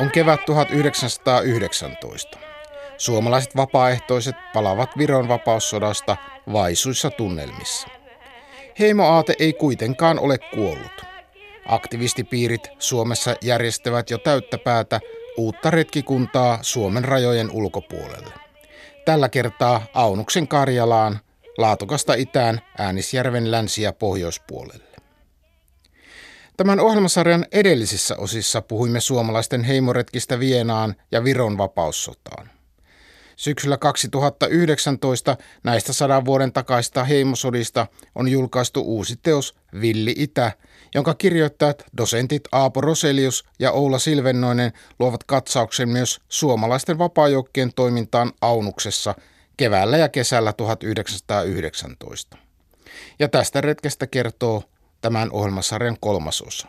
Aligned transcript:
On 0.00 0.10
kevät 0.10 0.44
1919. 0.44 2.38
Suomalaiset 2.96 3.56
vapaaehtoiset 3.56 4.36
palavat 4.54 4.90
Viron 4.98 5.28
vapaussodasta 5.28 6.16
vaisuissa 6.52 7.10
tunnelmissa. 7.10 7.88
Heimoaate 8.78 9.34
ei 9.38 9.52
kuitenkaan 9.52 10.18
ole 10.18 10.38
kuollut. 10.38 11.02
Aktivistipiirit 11.68 12.68
Suomessa 12.78 13.36
järjestävät 13.42 14.10
jo 14.10 14.18
täyttä 14.18 14.58
päätä 14.58 15.00
uutta 15.36 15.70
retkikuntaa 15.70 16.58
Suomen 16.62 17.04
rajojen 17.04 17.50
ulkopuolelle. 17.50 18.32
Tällä 19.04 19.28
kertaa 19.28 19.86
Aunuksen 19.94 20.48
Karjalaan, 20.48 21.18
Laatokasta 21.58 22.14
itään, 22.14 22.60
Äänisjärven 22.78 23.50
länsi- 23.50 23.82
ja 23.82 23.92
pohjoispuolelle. 23.92 24.95
Tämän 26.56 26.80
ohjelmasarjan 26.80 27.46
edellisissä 27.52 28.16
osissa 28.16 28.62
puhuimme 28.62 29.00
suomalaisten 29.00 29.64
heimoretkistä 29.64 30.38
Vienaan 30.38 30.94
ja 31.12 31.24
Viron 31.24 31.58
vapaussotaan. 31.58 32.50
Syksyllä 33.36 33.76
2019 33.76 35.36
näistä 35.64 35.92
sadan 35.92 36.24
vuoden 36.24 36.52
takaista 36.52 37.04
heimosodista 37.04 37.86
on 38.14 38.28
julkaistu 38.28 38.80
uusi 38.80 39.16
teos 39.22 39.54
Villi 39.80 40.14
Itä, 40.16 40.52
jonka 40.94 41.14
kirjoittajat 41.14 41.84
dosentit 41.96 42.42
Aapo 42.52 42.80
Roselius 42.80 43.44
ja 43.58 43.72
Oula 43.72 43.98
Silvennoinen 43.98 44.72
luovat 44.98 45.24
katsauksen 45.24 45.88
myös 45.88 46.20
suomalaisten 46.28 46.98
vapaajoukkien 46.98 47.72
toimintaan 47.74 48.32
Aunuksessa 48.40 49.14
keväällä 49.56 49.96
ja 49.96 50.08
kesällä 50.08 50.52
1919. 50.52 52.36
Ja 53.18 53.28
tästä 53.28 53.60
retkestä 53.60 54.06
kertoo 54.06 54.62
tämän 55.00 55.32
ohjelmasarjan 55.32 55.96
kolmas 56.00 56.42
osa. 56.42 56.68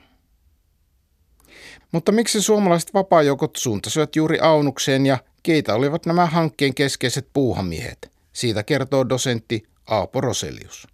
Mutta 1.92 2.11
miksi 2.11 2.42
suomalaiset 2.42 2.94
vapaajoukot 2.94 3.56
suuntasivat 3.56 4.16
juuri 4.16 4.39
Aunukseen 4.39 5.06
ja 5.06 5.17
keitä 5.44 5.75
olivat 5.75 6.06
nämä 6.06 6.25
hankkeen 6.25 6.73
keskeiset 6.73 7.28
puuhamiehet? 7.34 8.11
Siitä 8.34 8.64
kertoo 8.64 9.09
dosentti 9.09 9.64
Aapo 9.88 10.22
Roselius. 10.22 10.88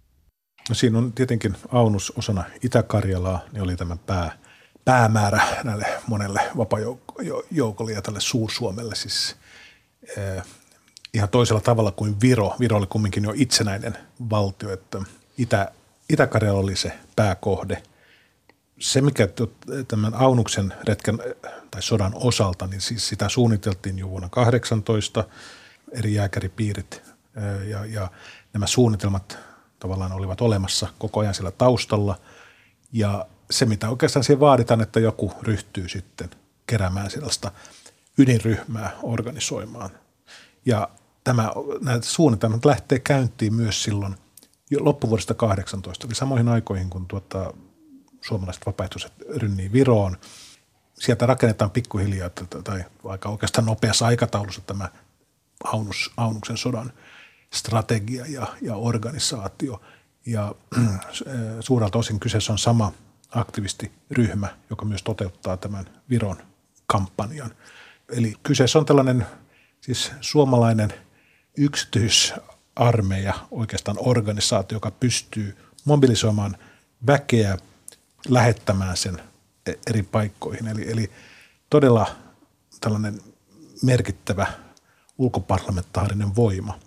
No 0.68 0.74
siinä 0.74 0.98
on 0.98 1.12
tietenkin 1.12 1.56
Aunus 1.72 2.12
osana 2.16 2.44
Itä-Karjalaa, 2.62 3.40
niin 3.52 3.62
oli 3.62 3.76
tämä 3.76 3.96
pää, 4.06 4.38
päämäärä 4.84 5.42
näille 5.64 5.86
monelle 6.06 6.40
vapaajoukolle 6.56 7.92
ja 7.92 8.02
tälle 8.02 8.20
Suur-Suomelle 8.20 8.94
siis 8.94 9.36
eh, 10.16 10.42
ihan 11.14 11.28
toisella 11.28 11.60
tavalla 11.60 11.90
kuin 11.90 12.20
Viro. 12.20 12.54
Viro 12.60 12.76
oli 12.76 12.86
kumminkin 12.86 13.24
jo 13.24 13.32
itsenäinen 13.34 13.98
valtio, 14.30 14.72
että 14.72 14.98
Itä, 15.38 15.72
Itä-Karjala 16.14 16.58
oli 16.58 16.76
se 16.76 16.92
pääkohde. 17.16 17.82
Se, 18.80 19.00
mikä 19.00 19.28
tämän 19.88 20.14
Aunuksen 20.14 20.74
retken 20.88 21.18
tai 21.70 21.82
sodan 21.82 22.12
osalta, 22.14 22.66
niin 22.66 22.80
siis 22.80 23.08
sitä 23.08 23.28
suunniteltiin 23.28 23.98
jo 23.98 24.10
vuonna 24.10 24.28
18 24.28 25.24
eri 25.92 26.14
jääkäripiirit 26.14 27.02
ja, 27.68 27.84
ja 27.84 28.10
nämä 28.52 28.66
suunnitelmat 28.66 29.38
tavallaan 29.78 30.12
olivat 30.12 30.40
olemassa 30.40 30.88
koko 30.98 31.20
ajan 31.20 31.34
siellä 31.34 31.50
taustalla. 31.50 32.20
Ja 32.92 33.26
se, 33.50 33.66
mitä 33.66 33.88
oikeastaan 33.88 34.24
siihen 34.24 34.40
vaaditaan, 34.40 34.80
että 34.80 35.00
joku 35.00 35.32
ryhtyy 35.42 35.88
sitten 35.88 36.30
keräämään 36.66 37.10
sellaista 37.10 37.50
ydinryhmää 38.18 38.90
organisoimaan. 39.02 39.90
Ja 40.66 40.88
tämä, 41.24 41.50
näitä 41.80 42.06
suunnitelmat 42.06 42.64
lähtee 42.64 42.98
käyntiin 42.98 43.54
myös 43.54 43.82
silloin 43.82 44.16
loppuvuodesta 44.80 45.34
18, 45.34 46.06
eli 46.06 46.14
samoihin 46.14 46.48
aikoihin, 46.48 46.90
kun 46.90 47.06
tuota, 47.06 47.54
suomalaiset 48.20 48.66
vapaaehtoiset 48.66 49.12
rynnii 49.36 49.72
Viroon. 49.72 50.16
Sieltä 50.94 51.26
rakennetaan 51.26 51.70
pikkuhiljaa 51.70 52.30
tai 52.64 52.84
aika 53.04 53.28
oikeastaan 53.28 53.66
nopeassa 53.66 54.06
aikataulussa 54.06 54.60
tämä 54.60 54.88
Aunus, 55.64 56.12
Aunuksen 56.16 56.56
sodan 56.56 56.92
strategia 57.54 58.24
ja, 58.28 58.46
ja 58.62 58.76
organisaatio. 58.76 59.80
Ja 60.26 60.54
suurelta 61.60 61.98
osin 61.98 62.20
kyseessä 62.20 62.52
on 62.52 62.58
sama 62.58 62.92
aktivistiryhmä, 63.30 64.48
joka 64.70 64.84
myös 64.84 65.02
toteuttaa 65.02 65.56
tämän 65.56 65.84
Viron 66.10 66.36
kampanjan. 66.86 67.50
Eli 68.12 68.34
kyseessä 68.42 68.78
on 68.78 68.86
tällainen 68.86 69.26
siis 69.80 70.12
suomalainen 70.20 70.92
yksityisarmeija, 72.80 73.34
oikeastaan 73.50 73.96
organisaatio, 74.00 74.76
joka 74.76 74.90
pystyy 74.90 75.56
mobilisoimaan 75.84 76.56
väkeä, 77.06 77.58
lähettämään 78.28 78.96
sen 78.96 79.20
eri 79.86 80.02
paikkoihin. 80.02 80.68
Eli, 80.68 80.90
eli 80.90 81.10
todella 81.70 82.06
tällainen 82.80 83.20
merkittävä 83.82 84.46
ulkoparlamentaarinen 85.18 86.36
voima, 86.36 86.78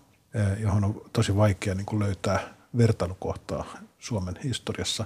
johon 0.59 0.83
on 0.83 1.01
tosi 1.13 1.35
vaikea 1.35 1.75
niin 1.75 1.85
kuin 1.85 1.99
löytää 1.99 2.53
vertailukohtaa 2.77 3.65
Suomen 3.99 4.39
historiassa. 4.43 5.05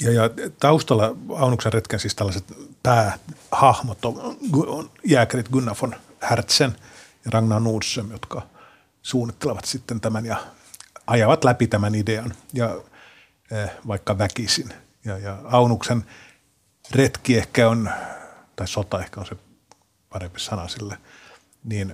Ja, 0.00 0.12
ja 0.12 0.30
taustalla 0.60 1.16
Aunuksen 1.38 1.72
retken 1.72 2.00
siis 2.00 2.14
tällaiset 2.14 2.44
päähahmot 2.82 4.04
on, 4.04 4.36
on 4.66 4.90
jääkärit 5.04 5.48
Gunnar 5.48 5.76
von 5.82 5.94
Hertzen 6.30 6.76
ja 7.24 7.30
Ragnar 7.30 7.60
Nordström, 7.60 8.10
jotka 8.10 8.51
suunnittelevat 9.02 9.64
sitten 9.64 10.00
tämän 10.00 10.26
ja 10.26 10.36
ajavat 11.06 11.44
läpi 11.44 11.66
tämän 11.66 11.94
idean 11.94 12.34
ja 12.52 12.80
eh, 13.50 13.70
vaikka 13.86 14.18
väkisin. 14.18 14.74
Ja, 15.04 15.18
ja 15.18 15.38
Aunuksen 15.44 16.04
retki 16.90 17.38
ehkä 17.38 17.68
on, 17.68 17.90
tai 18.56 18.68
sota 18.68 19.00
ehkä 19.00 19.20
on 19.20 19.26
se 19.26 19.36
parempi 20.08 20.40
sana 20.40 20.68
sille, 20.68 20.98
niin 21.64 21.90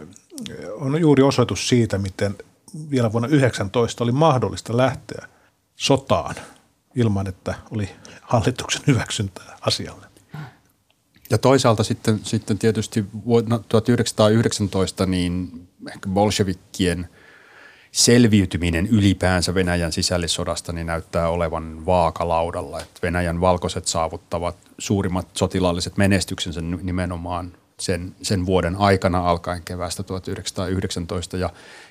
eh, 0.50 0.68
on 0.72 1.00
juuri 1.00 1.22
osoitus 1.22 1.68
siitä, 1.68 1.98
miten 1.98 2.36
vielä 2.90 3.12
vuonna 3.12 3.28
19 3.28 4.04
oli 4.04 4.12
mahdollista 4.12 4.76
lähteä 4.76 5.28
sotaan 5.76 6.34
ilman, 6.94 7.26
että 7.26 7.54
oli 7.70 7.90
hallituksen 8.22 8.82
hyväksyntää 8.86 9.56
asialle. 9.60 10.07
Ja 11.30 11.38
toisaalta 11.38 11.84
sitten, 11.84 12.20
sitten 12.22 12.58
tietysti 12.58 13.04
vuonna 13.26 13.58
1919 13.68 15.06
niin 15.06 15.50
ehkä 15.88 16.08
bolshevikkien 16.08 17.08
selviytyminen 17.92 18.86
ylipäänsä 18.86 19.54
Venäjän 19.54 19.92
sisällissodasta 19.92 20.72
niin 20.72 20.86
näyttää 20.86 21.28
olevan 21.28 21.86
vaakalaudalla. 21.86 22.80
Että 22.80 23.00
Venäjän 23.02 23.40
valkoiset 23.40 23.86
saavuttavat 23.86 24.56
suurimmat 24.78 25.26
sotilaalliset 25.34 25.96
menestyksensä 25.96 26.60
nimenomaan 26.60 27.52
sen, 27.80 28.14
sen 28.22 28.46
vuoden 28.46 28.76
aikana 28.76 29.30
alkaen 29.30 29.62
keväästä 29.64 30.02
1919 30.02 31.36
ja, 31.36 31.50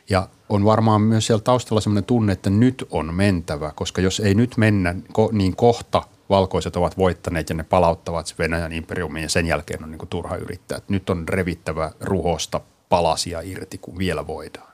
ja 0.10 0.28
on 0.50 0.66
varmaan 0.66 1.02
myös 1.02 1.28
siellä 1.28 1.42
taustalla 1.42 1.82
sellainen 1.82 2.04
tunne, 2.04 2.34
että 2.34 2.50
nyt 2.50 2.88
on 2.92 3.14
mentävä, 3.14 3.72
koska 3.76 4.02
jos 4.02 4.20
ei 4.20 4.36
nyt 4.36 4.58
mennä, 4.58 4.96
niin 5.32 5.56
kohta 5.56 6.04
valkoiset 6.30 6.76
ovat 6.76 6.98
voittaneet 6.98 7.50
ja 7.50 7.56
ne 7.56 7.64
palauttavat 7.64 8.36
Venäjän 8.40 8.74
imperiumiin 8.74 9.24
ja 9.24 9.30
sen 9.30 9.46
jälkeen 9.46 9.84
on 9.84 9.92
niin 9.92 10.00
kuin 10.00 10.10
turha 10.10 10.36
yrittää. 10.36 10.82
Nyt 10.88 11.10
on 11.10 11.30
revittävä 11.30 11.92
ruhosta 12.00 12.62
palasia 12.90 13.42
irti, 13.42 13.78
kun 13.78 13.98
vielä 13.98 14.28
voidaan. 14.28 14.74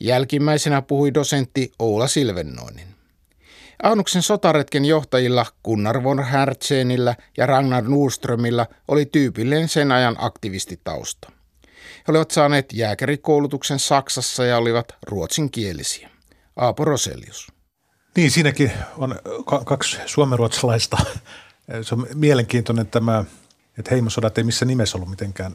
Jälkimmäisenä 0.00 0.82
puhui 0.82 1.14
dosentti 1.14 1.72
Oula 1.78 2.06
Silvennoinen. 2.06 2.86
Aunuksen 3.82 4.22
sotaretken 4.22 4.84
johtajilla 4.84 5.46
Gunnar 5.64 6.02
von 6.02 6.24
Hertzenillä 6.24 7.16
ja 7.36 7.46
Ragnar 7.46 7.84
Nordströmillä 7.84 8.66
oli 8.88 9.06
tyypillinen 9.06 9.68
sen 9.68 9.92
ajan 9.92 10.16
aktivistitausta. 10.18 11.32
He 11.96 12.04
olivat 12.08 12.30
saaneet 12.30 12.72
jääkärikoulutuksen 12.72 13.78
Saksassa 13.78 14.44
ja 14.44 14.56
olivat 14.56 14.94
ruotsinkielisiä. 15.06 16.10
Aapo 16.56 16.84
Roselius. 16.84 17.51
Niin, 18.16 18.30
siinäkin 18.30 18.72
on 18.96 19.16
kaksi 19.64 19.98
suomenruotsalaista. 20.06 20.96
Se 21.82 21.94
on 21.94 22.06
mielenkiintoinen 22.14 22.86
tämä, 22.86 23.24
että 23.78 23.90
heimosodat 23.90 24.38
ei 24.38 24.44
missä 24.44 24.64
nimessä 24.64 24.98
ollut 24.98 25.10
mitenkään 25.10 25.54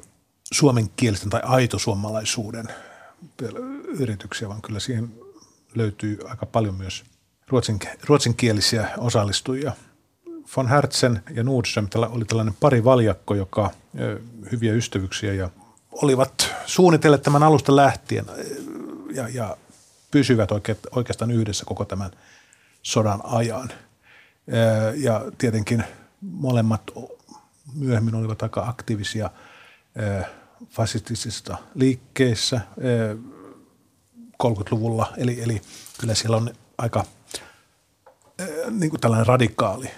suomenkielisten 0.52 1.30
tai 1.30 1.42
aito 1.44 1.80
suomalaisuuden 1.80 2.68
yrityksiä, 3.84 4.50
vaan 4.50 4.62
kyllä 4.62 4.80
siihen 4.80 5.14
löytyy 5.76 6.20
aika 6.30 6.46
paljon 6.46 6.76
myös 6.76 7.04
ruotsin, 7.48 7.80
ruotsinkielisiä 8.06 8.90
osallistujia. 8.98 9.74
Von 10.58 10.70
Hertzen 10.70 11.22
ja 11.36 11.44
Nordström 11.44 11.88
oli 11.96 12.26
tällainen 12.26 12.56
pari 12.60 12.84
valjakko, 12.84 13.36
joka 13.36 13.72
hyviä 14.52 14.74
ystävyyksiä 14.74 15.34
ja 15.34 15.50
olivat 15.92 16.50
suunnitelleet 16.66 17.24
tämän 17.24 17.44
alusta 17.44 17.76
lähtien 17.76 18.26
ja, 19.14 19.30
ja 19.30 19.58
pysyvät 20.12 20.50
oikeastaan 20.92 21.32
yhdessä 21.32 21.66
koko 21.66 21.86
tämän– 21.86 22.12
sodan 22.88 23.20
ajan. 23.24 23.70
Ja 24.96 25.22
tietenkin 25.38 25.84
molemmat 26.22 26.82
myöhemmin 27.74 28.16
olivat 28.16 28.42
aika 28.44 28.68
aktiivisia 28.68 29.30
fasistisissa 30.70 31.58
liikkeissä 31.76 32.62
30-luvulla. 34.44 35.14
Eli, 35.18 35.44
eli 35.44 35.62
kyllä 36.00 36.16
siellä 36.16 36.38
on 36.38 36.54
aika 36.78 37.06
niin 38.70 38.90
kuin 38.90 39.02
tällainen 39.02 39.28
radikaali 39.28 39.92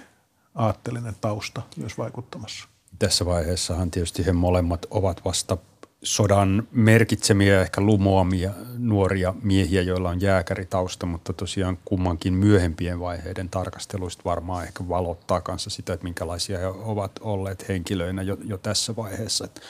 aatteellinen 0.56 1.16
tausta 1.22 1.62
myös 1.78 1.98
vaikuttamassa. 1.98 2.68
Tässä 3.00 3.26
vaiheessahan 3.26 3.92
tietysti 3.92 4.26
he 4.26 4.34
molemmat 4.34 4.86
ovat 4.90 5.26
vasta 5.26 5.58
sodan 6.04 6.68
merkitsemiä, 6.72 7.62
ehkä 7.62 7.82
lumoamia 7.82 8.52
nuoria 8.78 9.34
miehiä, 9.42 9.82
joilla 9.82 10.10
on 10.10 10.22
jääkäritausta, 10.22 11.06
mutta 11.06 11.34
tosiaan 11.34 11.78
kummankin 11.86 12.34
myöhempien 12.34 13.00
vaiheiden 13.00 13.50
tarkasteluista 13.50 14.24
varmaan 14.26 14.64
ehkä 14.64 14.88
valottaa 14.90 15.42
kanssa 15.42 15.70
sitä, 15.70 15.94
että 15.94 16.04
minkälaisia 16.04 16.60
he 16.60 16.68
ovat 16.68 17.12
olleet 17.22 17.70
henkilöinä 17.70 18.22
jo, 18.22 18.38
jo 18.44 18.58
tässä 18.58 18.96
vaiheessa. 18.96 19.46
Että 19.46 19.62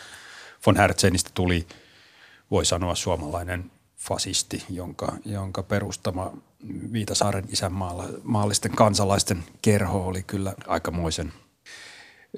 von 0.66 0.78
Herzenistä 0.78 1.30
tuli, 1.34 1.68
voi 2.52 2.66
sanoa, 2.66 2.96
suomalainen 2.96 3.72
fasisti, 3.98 4.64
jonka, 4.70 5.14
jonka 5.25 5.64
perustama 5.64 6.34
Viitasaaren 6.94 7.46
isänmaallisten 7.50 8.72
kansalaisten 8.72 9.44
kerho 9.62 10.06
oli 10.06 10.24
kyllä 10.24 10.54
aikamoisen– 10.68 11.34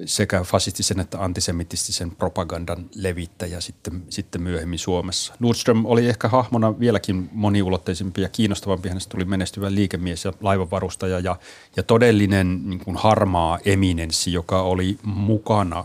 sekä 0.04 0.44
fasistisen 0.44 1.00
että 1.00 1.24
antisemitistisen 1.24 2.10
propagandan 2.10 2.86
levittäjä 2.94 3.60
sitten, 3.60 4.02
sitten 4.10 4.42
myöhemmin 4.42 4.78
Suomessa. 4.78 5.34
Nordström 5.38 5.86
oli 5.86 6.08
ehkä 6.08 6.28
hahmona 6.28 6.80
vieläkin 6.80 7.28
moniulotteisempi 7.32 8.22
ja 8.22 8.28
kiinnostavampi. 8.28 8.88
Hänestä 8.88 9.10
tuli 9.10 9.24
menestyvä 9.24 9.74
liikemies 9.74 10.24
ja 10.24 10.32
laivanvarustaja 10.40 11.18
ja, 11.18 11.36
ja 11.76 11.82
todellinen 11.82 12.60
niin 12.70 12.80
kuin 12.84 12.96
harmaa 12.96 13.58
eminenssi, 13.64 14.32
joka 14.32 14.62
oli 14.62 14.98
mukana 15.02 15.84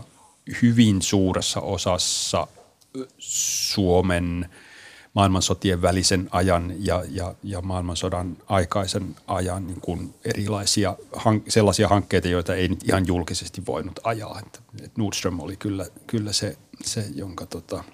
hyvin 0.62 1.02
suuressa 1.02 1.60
osassa 1.60 2.46
Suomen– 3.18 4.48
maailmansotien 5.18 5.82
välisen 5.82 6.28
ajan 6.30 6.74
ja, 6.78 7.04
ja, 7.10 7.34
ja 7.42 7.60
maailmansodan 7.60 8.36
aikaisen 8.46 9.16
ajan 9.26 9.66
niin 9.66 9.80
kuin 9.80 10.14
erilaisia 10.24 10.96
hank- 11.16 11.44
sellaisia 11.48 11.88
hankkeita, 11.88 12.28
joita 12.28 12.54
ei 12.54 12.68
ihan 12.84 13.06
julkisesti 13.06 13.66
voinut 13.66 14.00
ajaa. 14.04 14.40
Et, 14.46 14.60
et 14.84 14.96
Nordström 14.96 15.40
oli 15.40 15.56
kyllä, 15.56 15.86
kyllä 16.06 16.32
se, 16.32 16.56
se, 16.84 17.04
jonka 17.14 17.46
tota, 17.46 17.84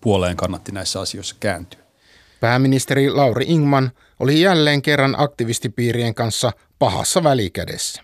puoleen 0.00 0.36
kannatti 0.36 0.72
näissä 0.72 1.00
asioissa 1.00 1.36
kääntyä. 1.40 1.80
Pääministeri 2.40 3.10
Lauri 3.10 3.44
Ingman 3.48 3.90
oli 4.20 4.40
jälleen 4.40 4.82
kerran 4.82 5.14
aktivistipiirien 5.18 6.14
kanssa 6.14 6.52
pahassa 6.78 7.22
välikädessä. 7.22 8.02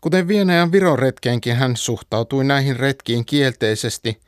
Kuten 0.00 0.28
Vienajan 0.28 0.72
Viron 0.72 0.98
retkeenkin 0.98 1.56
hän 1.56 1.76
suhtautui 1.76 2.44
näihin 2.44 2.76
retkiin 2.76 3.24
kielteisesti, 3.24 4.20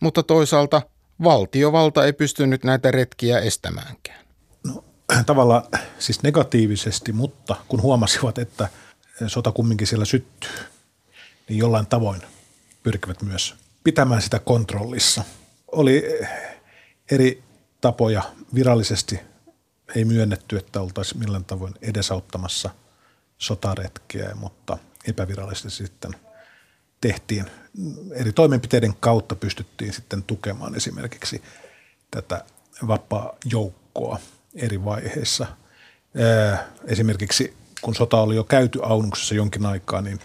mutta 0.00 0.22
toisaalta 0.22 0.82
valtiovalta 1.22 2.04
ei 2.04 2.12
pystynyt 2.12 2.64
näitä 2.64 2.90
retkiä 2.90 3.38
estämäänkään. 3.38 4.24
No, 4.66 4.84
tavallaan 5.26 5.62
siis 5.98 6.22
negatiivisesti, 6.22 7.12
mutta 7.12 7.56
kun 7.68 7.82
huomasivat, 7.82 8.38
että 8.38 8.68
sota 9.26 9.52
kumminkin 9.52 9.86
siellä 9.86 10.04
syttyy, 10.04 10.50
niin 11.48 11.58
jollain 11.58 11.86
tavoin 11.86 12.22
pyrkivät 12.82 13.22
myös 13.22 13.54
pitämään 13.84 14.22
sitä 14.22 14.38
kontrollissa. 14.38 15.24
Oli 15.72 16.04
eri 17.10 17.42
tapoja 17.80 18.22
virallisesti 18.54 19.20
ei 19.94 20.04
myönnetty, 20.04 20.56
että 20.56 20.80
oltaisiin 20.80 21.18
millään 21.18 21.44
tavoin 21.44 21.74
edesauttamassa 21.82 22.70
sotaretkeä, 23.38 24.34
mutta 24.34 24.78
epävirallisesti 25.08 25.70
sitten– 25.70 26.10
tehtiin 27.00 27.46
eri 28.12 28.32
toimenpiteiden 28.32 28.94
kautta 29.00 29.34
pystyttiin 29.34 29.92
sitten 29.92 30.22
tukemaan 30.22 30.74
esimerkiksi 30.74 31.42
tätä 32.10 32.44
vapaa-joukkoa 32.86 34.18
eri 34.54 34.84
vaiheissa. 34.84 35.46
Esimerkiksi 36.84 37.56
kun 37.82 37.94
sota 37.94 38.20
oli 38.20 38.36
jo 38.36 38.44
käyty 38.44 38.80
Aunuksessa 38.82 39.34
jonkin 39.34 39.66
aikaa, 39.66 40.00
niin 40.00 40.20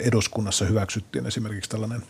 eduskunnassa 0.00 0.64
hyväksyttiin 0.64 1.26
esimerkiksi 1.26 1.70
tällainen 1.70 2.02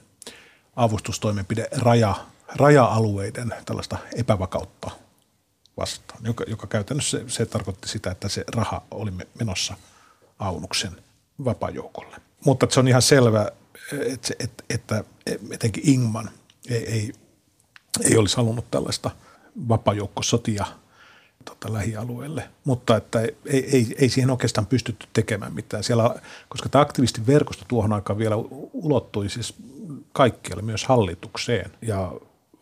avustustoimenpide 0.76 1.68
raja, 1.76 2.14
raja-alueiden 2.54 3.54
tällaista 3.64 3.98
epävakautta 4.16 4.90
vastaan, 5.76 6.20
joka, 6.24 6.44
joka 6.46 6.66
käytännössä 6.66 7.18
se, 7.18 7.24
se 7.28 7.46
tarkoitti 7.46 7.88
sitä, 7.88 8.10
että 8.10 8.28
se 8.28 8.44
raha 8.54 8.82
oli 8.90 9.10
menossa 9.38 9.74
Aunuksen 10.38 11.02
vapaajoukolle. 11.44 12.16
Mutta 12.44 12.66
se 12.70 12.80
on 12.80 12.88
ihan 12.88 13.02
selvä, 13.02 13.50
että, 13.92 14.34
että, 14.38 14.64
että 14.70 15.04
etenkin 15.50 15.88
Ingman 15.88 16.30
ei, 16.70 16.92
ei, 16.92 17.12
ei 18.04 18.16
olisi 18.16 18.36
halunnut 18.36 18.70
tällaista 18.70 19.10
vapajoukkosotia 19.68 20.66
tota, 21.44 21.72
lähialueelle, 21.72 22.48
mutta 22.64 22.96
että 22.96 23.20
ei, 23.20 23.36
ei, 23.46 23.96
ei 23.98 24.08
siihen 24.08 24.30
oikeastaan 24.30 24.66
pystytty 24.66 25.06
tekemään 25.12 25.54
mitään. 25.54 25.84
Siellä, 25.84 26.14
koska 26.48 26.68
tämä 26.68 26.82
aktivistiverkosto 26.82 27.64
tuohon 27.68 27.92
aikaan 27.92 28.18
vielä 28.18 28.36
ulottui 28.72 29.28
siis 29.28 29.54
kaikkialle, 30.12 30.62
myös 30.62 30.84
hallitukseen 30.84 31.70
ja 31.82 32.12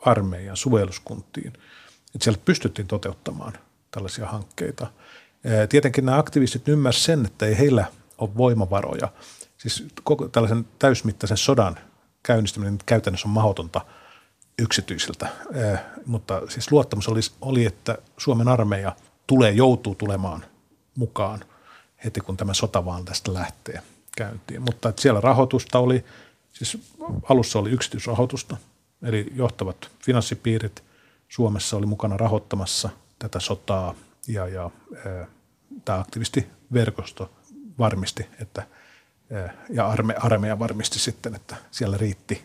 armeijan 0.01 0.57
suojeluskuntiin. 0.57 1.53
Että 2.15 2.25
siellä 2.25 2.41
pystyttiin 2.45 2.89
toteuttamaan 2.89 3.53
tällaisia 3.91 4.27
hankkeita. 4.27 4.87
Tietenkin 5.69 6.07
nämä 6.07 6.19
aktivistit 6.19 6.69
ymmärsivät 6.69 7.05
sen, 7.05 7.27
että 7.27 7.47
ei 7.47 7.59
heillä 7.59 7.85
ole 8.19 8.37
voimavaroja– 8.37 9.09
siis 9.67 9.85
koko 10.05 10.29
tällaisen 10.29 10.67
täysmittaisen 10.79 11.37
sodan 11.37 11.77
käynnistäminen 12.23 12.79
käytännössä 12.87 13.29
on 13.29 13.35
mahdotonta 13.35 13.81
yksityisiltä, 14.59 15.29
eh, 15.55 15.79
mutta 16.07 16.43
siis 16.49 16.73
luottamus 16.73 17.09
oli, 17.09 17.21
oli, 17.41 17.65
että 17.65 17.99
Suomen 18.17 18.49
armeija 18.49 18.97
tulee, 19.27 19.51
joutuu 19.51 19.95
tulemaan 19.95 20.45
mukaan 20.97 21.45
heti 22.05 22.21
kun 22.21 22.37
tämä 22.37 22.55
sota 22.55 22.85
vaan 22.85 23.05
tästä 23.05 23.35
lähtee 23.35 23.83
käyntiin. 24.17 24.63
Mutta 24.63 24.89
että 24.89 25.03
siellä 25.03 25.21
rahoitusta 25.21 25.79
oli, 25.79 26.05
siis 26.53 26.79
alussa 27.29 27.59
oli 27.59 27.71
yksityisrahoitusta, 27.71 28.57
eli 29.03 29.33
johtavat 29.35 29.91
finanssipiirit 30.05 30.85
Suomessa 31.29 31.77
oli 31.77 31.87
mukana 31.87 32.17
rahoittamassa 32.17 32.89
tätä 33.19 33.41
sotaa 33.41 33.95
ja, 34.29 34.49
ja 34.49 34.71
eh, 34.93 35.27
tämä 35.85 35.99
aktivistiverkosto 35.99 37.31
varmisti, 37.79 38.27
että 38.41 38.67
ja 39.69 39.89
arme, 39.89 40.15
armeija 40.19 40.59
varmisti 40.59 40.99
sitten, 40.99 41.35
että 41.35 41.57
siellä 41.71 41.97
riitti 41.97 42.45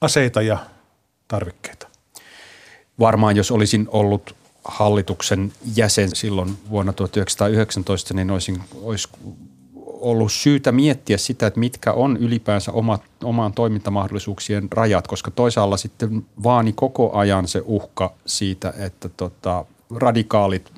aseita 0.00 0.42
ja 0.42 0.58
tarvikkeita. 1.28 1.88
Varmaan 2.98 3.36
jos 3.36 3.50
olisin 3.50 3.88
ollut 3.90 4.36
hallituksen 4.64 5.52
jäsen 5.76 6.16
silloin 6.16 6.58
vuonna 6.70 6.92
1919, 6.92 8.14
niin 8.14 8.30
olisin, 8.30 8.62
olisi 8.82 9.08
ollut 9.84 10.32
syytä 10.32 10.72
miettiä 10.72 11.18
sitä, 11.18 11.46
että 11.46 11.60
mitkä 11.60 11.92
on 11.92 12.16
ylipäänsä 12.16 12.72
omat, 12.72 13.02
omaan 13.24 13.52
toimintamahdollisuuksien 13.52 14.68
rajat, 14.70 15.06
koska 15.06 15.30
toisaalla 15.30 15.76
sitten 15.76 16.26
vaani 16.42 16.72
koko 16.72 17.12
ajan 17.16 17.48
se 17.48 17.62
uhka 17.64 18.14
siitä, 18.26 18.74
että 18.78 19.08
tota, 19.08 19.64
radikaalit 19.96 20.72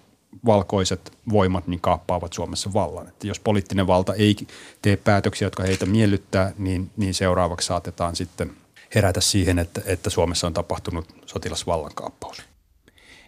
valkoiset 0.46 1.12
voimat 1.30 1.66
niin 1.66 1.80
kaappaavat 1.80 2.32
Suomessa 2.32 2.72
vallan. 2.72 3.08
Että 3.08 3.26
jos 3.26 3.40
poliittinen 3.40 3.86
valta 3.86 4.14
ei 4.14 4.36
tee 4.82 4.96
päätöksiä, 4.96 5.46
jotka 5.46 5.62
heitä 5.62 5.86
miellyttää, 5.86 6.52
niin, 6.58 6.90
niin 6.96 7.14
seuraavaksi 7.14 7.66
saatetaan 7.66 8.16
sitten 8.16 8.50
herätä 8.94 9.20
siihen, 9.20 9.58
että, 9.58 9.80
että 9.84 10.10
Suomessa 10.10 10.46
on 10.46 10.54
tapahtunut 10.54 11.06
sotilasvallankaappaus. 11.26 12.42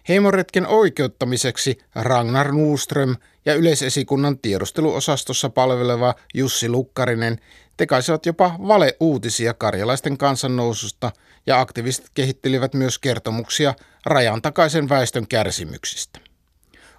Heimoretken 0.09 0.67
oikeuttamiseksi 0.67 1.77
Ragnar 1.95 2.51
Nuuström 2.51 3.15
ja 3.45 3.53
yleisesikunnan 3.53 4.39
tiedusteluosastossa 4.39 5.49
palveleva 5.49 6.15
Jussi 6.33 6.69
Lukkarinen 6.69 7.39
tekaisivat 7.77 8.25
jopa 8.25 8.55
valeuutisia 8.67 9.53
karjalaisten 9.53 10.17
kansannoususta 10.17 11.11
ja 11.47 11.59
aktivistit 11.59 12.09
kehittelivät 12.13 12.73
myös 12.73 12.99
kertomuksia 12.99 13.73
rajan 14.05 14.41
takaisen 14.41 14.89
väestön 14.89 15.27
kärsimyksistä. 15.27 16.19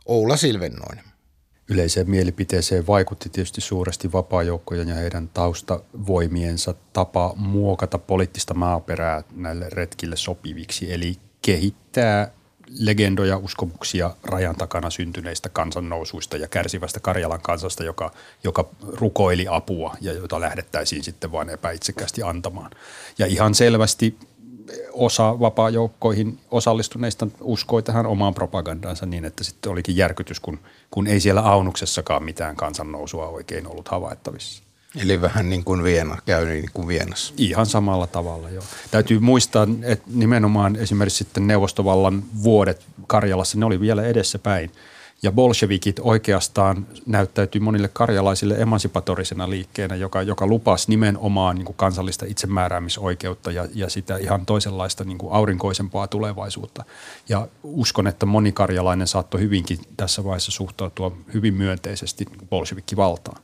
Oula 0.07 0.37
Silvennoinen. 0.37 1.05
Yleiseen 1.69 2.11
mielipiteeseen 2.11 2.87
vaikutti 2.87 3.29
tietysti 3.29 3.61
suuresti 3.61 4.13
vapaajoukkojen 4.13 4.89
ja 4.89 4.95
heidän 4.95 5.29
taustavoimiensa 5.29 6.75
tapa 6.93 7.33
muokata 7.37 7.99
poliittista 7.99 8.55
maaperää 8.55 9.23
näille 9.37 9.71
retkille 9.71 10.17
sopiviksi, 10.17 10.93
eli 10.93 11.17
kehittää 11.43 12.31
legendoja, 12.79 13.37
uskomuksia 13.37 14.17
rajan 14.23 14.57
takana 14.57 14.91
syntyneistä 14.91 15.49
kansannousuista 15.49 16.37
ja 16.37 16.49
kärsivästä 16.49 17.01
Karjalan 17.01 17.41
kansasta, 17.41 17.85
joka, 17.85 18.13
joka 18.45 18.69
rukoili 18.83 19.47
apua 19.51 19.97
ja 20.01 20.13
jota 20.13 20.41
lähdettäisiin 20.41 21.05
sitten 21.05 21.33
vain 21.33 21.49
epäitsekästi 21.49 22.23
antamaan. 22.23 22.71
Ja 23.19 23.27
ihan 23.27 23.55
selvästi 23.55 24.19
osa 24.93 25.41
vapaa-joukkoihin 25.41 26.39
osallistuneista 26.51 27.27
uskoi 27.41 27.83
tähän 27.83 28.07
omaan 28.07 28.35
propagandaansa 28.35 29.07
niin, 29.07 29.25
että 29.25 29.45
sitten 29.45 29.73
olikin 29.73 29.97
järkytys, 29.97 30.41
kun, 30.41 30.59
kun 30.91 31.07
ei 31.07 31.21
siellä 31.21 31.41
Aunuksessakaan 31.41 32.23
mitään 32.23 32.57
kansannousua 32.57 33.29
oikein 33.29 33.67
ollut 33.67 33.89
havaittavissa. 33.89 34.63
Eli 35.03 35.21
vähän 35.21 35.51
niin 35.51 35.65
kuin 35.65 35.85
Viena, 35.85 36.19
käy 36.27 36.47
niin 36.47 36.71
kuin 36.75 36.89
Vienassa. 36.89 37.35
Ihan 37.37 37.67
samalla 37.67 38.07
tavalla, 38.07 38.51
joo. 38.51 38.65
Täytyy 38.91 39.19
muistaa, 39.19 39.67
että 39.83 40.11
nimenomaan 40.15 40.77
esimerkiksi 40.77 41.19
sitten 41.19 41.47
neuvostovallan 41.47 42.25
vuodet 42.43 42.87
Karjalassa, 43.07 43.59
ne 43.59 43.65
oli 43.65 43.81
vielä 43.81 44.03
edessä 44.03 44.39
päin. 44.39 44.71
Ja 45.23 45.33
bolshevikit 45.33 46.01
oikeastaan 46.03 46.87
näyttäytyy 47.07 47.61
monille 47.61 47.89
karjalaisille 47.89 48.55
emansipatorisena 48.55 49.51
liikkeenä, 49.51 49.95
joka, 49.95 50.23
joka 50.23 50.47
lupasi 50.47 50.91
nimenomaan 50.91 51.57
niin 51.57 51.65
kuin 51.65 51.77
kansallista 51.77 52.27
itsemääräämisoikeutta 52.27 53.53
ja, 53.53 53.69
ja 53.75 53.91
sitä 53.91 54.17
ihan 54.17 54.47
toisenlaista 54.47 55.05
niin 55.05 55.19
kuin 55.19 55.33
aurinkoisempaa 55.33 56.07
tulevaisuutta. 56.07 56.85
Ja 57.29 57.49
uskon, 57.63 58.07
että 58.07 58.27
moni 58.27 58.53
karjalainen 58.53 59.07
saattoi 59.07 59.41
hyvinkin 59.41 59.79
tässä 59.97 60.25
vaiheessa 60.25 60.53
suhtautua 60.53 61.17
hyvin 61.35 61.55
myönteisesti 61.55 62.27
bolshevikkivaltaan. 62.51 63.43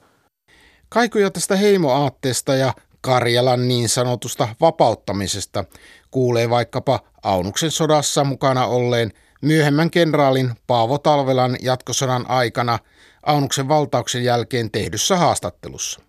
Kaikuja 0.88 1.30
tästä 1.30 1.56
heimoaatteesta 1.56 2.54
ja 2.54 2.74
Karjalan 3.00 3.68
niin 3.68 3.88
sanotusta 3.88 4.48
vapauttamisesta 4.60 5.64
kuulee 6.10 6.50
vaikkapa 6.50 7.00
Aunuksen 7.22 7.70
sodassa 7.70 8.24
mukana 8.24 8.66
olleen 8.66 9.12
myöhemmän 9.40 9.90
kenraalin 9.90 10.50
Paavo 10.66 10.98
Talvelan 10.98 11.56
jatkosodan 11.62 12.24
aikana 12.28 12.78
Aunuksen 13.26 13.68
valtauksen 13.68 14.24
jälkeen 14.24 14.70
tehdyssä 14.70 15.16
haastattelussa. 15.16 16.00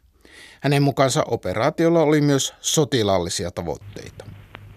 Hänen 0.61 0.83
mukaansa 0.83 1.23
operaatiolla 1.23 2.01
oli 2.03 2.21
myös 2.21 2.53
sotilaallisia 2.61 3.51
tavoitteita. 3.51 4.25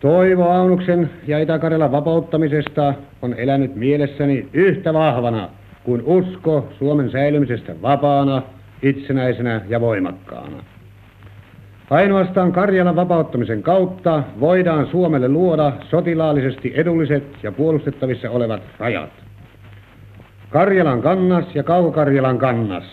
Toivo 0.00 0.50
Aunuksen 0.50 1.10
ja 1.26 1.38
Itä-Karjalan 1.38 1.92
vapauttamisesta 1.92 2.94
on 3.22 3.34
elänyt 3.34 3.74
mielessäni 3.74 4.48
yhtä 4.52 4.94
vahvana 4.94 5.50
kuin 5.84 6.02
usko 6.02 6.68
Suomen 6.78 7.10
säilymisestä 7.10 7.82
vapaana, 7.82 8.42
itsenäisenä 8.82 9.60
ja 9.68 9.80
voimakkaana. 9.80 10.64
Ainoastaan 11.94 12.52
Karjalan 12.52 12.96
vapauttamisen 12.96 13.62
kautta 13.62 14.22
voidaan 14.40 14.86
Suomelle 14.90 15.28
luoda 15.28 15.72
sotilaallisesti 15.90 16.72
edulliset 16.74 17.24
ja 17.42 17.52
puolustettavissa 17.52 18.30
olevat 18.30 18.62
rajat. 18.78 19.10
Karjalan 20.50 21.02
kannas 21.02 21.44
ja 21.54 21.62
Kauko-Karjalan 21.62 22.38
kannas, 22.38 22.84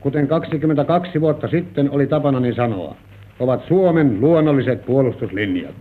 kuten 0.00 0.28
22 0.28 1.20
vuotta 1.20 1.48
sitten 1.48 1.90
oli 1.90 2.06
tapanani 2.06 2.54
sanoa, 2.54 2.96
ovat 3.40 3.66
Suomen 3.68 4.20
luonnolliset 4.20 4.86
puolustuslinjat. 4.86 5.74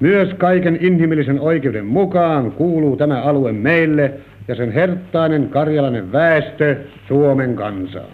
Myös 0.00 0.34
kaiken 0.38 0.78
inhimillisen 0.80 1.40
oikeuden 1.40 1.86
mukaan 1.86 2.52
kuuluu 2.52 2.96
tämä 2.96 3.22
alue 3.22 3.52
meille 3.52 4.12
ja 4.48 4.54
sen 4.54 4.72
herttainen 4.72 5.48
karjalainen 5.48 6.12
väestö 6.12 6.76
Suomen 7.08 7.56
kansaan. 7.56 8.12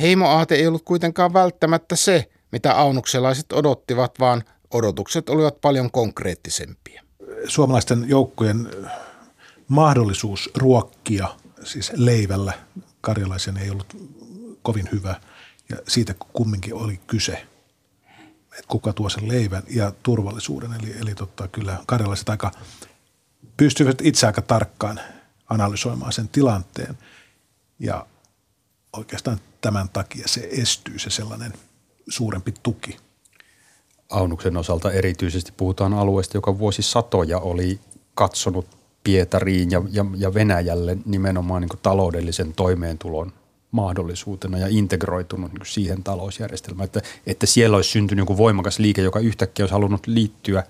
Heimoaate 0.00 0.54
ei 0.54 0.66
ollut 0.66 0.82
kuitenkaan 0.84 1.32
välttämättä 1.32 1.96
se, 1.96 2.24
mitä 2.52 2.76
aunukselaiset 2.76 3.52
odottivat, 3.52 4.20
vaan 4.20 4.44
odotukset 4.70 5.28
olivat 5.28 5.60
paljon 5.60 5.90
konkreettisempia. 5.90 7.02
Suomalaisten 7.46 8.04
joukkojen 8.08 8.70
mahdollisuus 9.68 10.50
ruokkia, 10.56 11.28
siis 11.64 11.92
leivällä 11.96 12.52
karjalaisen 13.00 13.56
ei 13.56 13.70
ollut 13.70 13.96
kovin 14.62 14.88
hyvä 14.92 15.20
ja 15.68 15.76
siitä 15.88 16.14
kumminkin 16.32 16.74
oli 16.74 17.00
kyse, 17.06 17.46
että 18.42 18.68
kuka 18.68 18.92
tuo 18.92 19.08
sen 19.08 19.28
leivän 19.28 19.62
ja 19.70 19.92
turvallisuuden. 20.02 20.72
Eli, 20.72 20.94
eli 21.00 21.14
totta, 21.14 21.48
kyllä 21.48 21.78
karjalaiset 21.86 22.28
aika 22.28 22.50
pystyivät 23.56 24.00
itse 24.02 24.26
aika 24.26 24.42
tarkkaan 24.42 25.00
analysoimaan 25.48 26.12
sen 26.12 26.28
tilanteen 26.28 26.98
ja 27.78 28.06
oikeastaan 28.92 29.40
tämän 29.60 29.88
takia 29.88 30.28
se 30.28 30.48
estyy 30.52 30.98
se 30.98 31.10
sellainen– 31.10 31.52
suurempi 32.08 32.54
tuki. 32.62 32.96
Aunuksen 34.10 34.56
osalta 34.56 34.92
erityisesti 34.92 35.52
puhutaan 35.56 35.94
alueesta, 35.94 36.36
joka 36.36 36.58
vuosisatoja 36.58 37.38
oli 37.38 37.80
katsonut 38.14 38.66
Pietariin 39.04 39.70
ja, 39.70 39.82
ja, 39.90 40.04
ja 40.16 40.34
Venäjälle 40.34 40.98
nimenomaan 41.04 41.62
niin 41.62 41.78
taloudellisen 41.82 42.52
toimeentulon 42.52 43.32
mahdollisuutena 43.70 44.58
ja 44.58 44.66
integroitunut 44.70 45.52
niin 45.52 45.66
siihen 45.66 46.02
talousjärjestelmään, 46.02 46.84
että, 46.84 47.00
että 47.26 47.46
siellä 47.46 47.76
olisi 47.76 47.90
syntynyt 47.90 48.22
joku 48.22 48.36
voimakas 48.36 48.78
liike, 48.78 49.02
joka 49.02 49.20
yhtäkkiä 49.20 49.62
olisi 49.62 49.72
halunnut 49.72 50.06
liittyä 50.06 50.62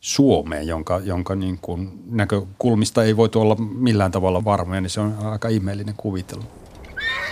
Suomeen, 0.00 0.66
jonka, 0.66 1.00
jonka 1.04 1.34
niin 1.34 1.58
kuin 1.62 2.02
näkökulmista 2.06 3.04
ei 3.04 3.16
voitu 3.16 3.40
olla 3.40 3.54
millään 3.56 4.10
tavalla 4.10 4.44
varmoja, 4.44 4.80
niin 4.80 4.90
se 4.90 5.00
on 5.00 5.14
aika 5.18 5.48
ihmeellinen 5.48 5.94
kuvitelu. 5.96 6.42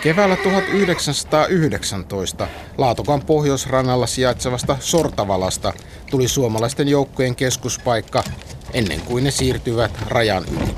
Keväällä 0.02 0.36
1919 0.36 2.48
Laatokan 2.78 3.22
pohjoisrannalla 3.22 4.06
sijaitsevasta 4.06 4.76
Sortavalasta 4.80 5.72
tuli 6.10 6.28
suomalaisten 6.28 6.88
joukkojen 6.88 7.36
keskuspaikka 7.36 8.24
ennen 8.72 9.00
kuin 9.00 9.24
ne 9.24 9.30
siirtyivät 9.30 9.90
rajan 10.08 10.44
yli. 10.50 10.74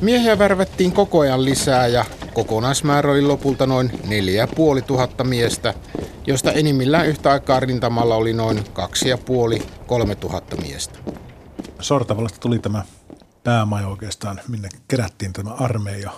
Miehiä 0.00 0.38
värvettiin 0.38 0.92
koko 0.92 1.20
ajan 1.20 1.44
lisää 1.44 1.86
ja 1.86 2.04
kokonaismäärä 2.34 3.12
oli 3.12 3.22
lopulta 3.22 3.66
noin 3.66 3.90
4500 4.08 5.26
miestä, 5.26 5.74
josta 6.26 6.52
enimmillään 6.52 7.06
yhtä 7.06 7.30
aikaa 7.30 7.60
rintamalla 7.60 8.14
oli 8.14 8.32
noin 8.32 8.58
2500-3000 8.58 8.62
miestä. 10.62 10.98
Sortavalasta 11.80 12.40
tuli 12.40 12.58
tämä 12.58 12.84
päämaja 13.44 13.88
oikeastaan, 13.88 14.40
minne 14.48 14.68
kerättiin 14.88 15.32
tämä 15.32 15.50
armeija. 15.50 16.10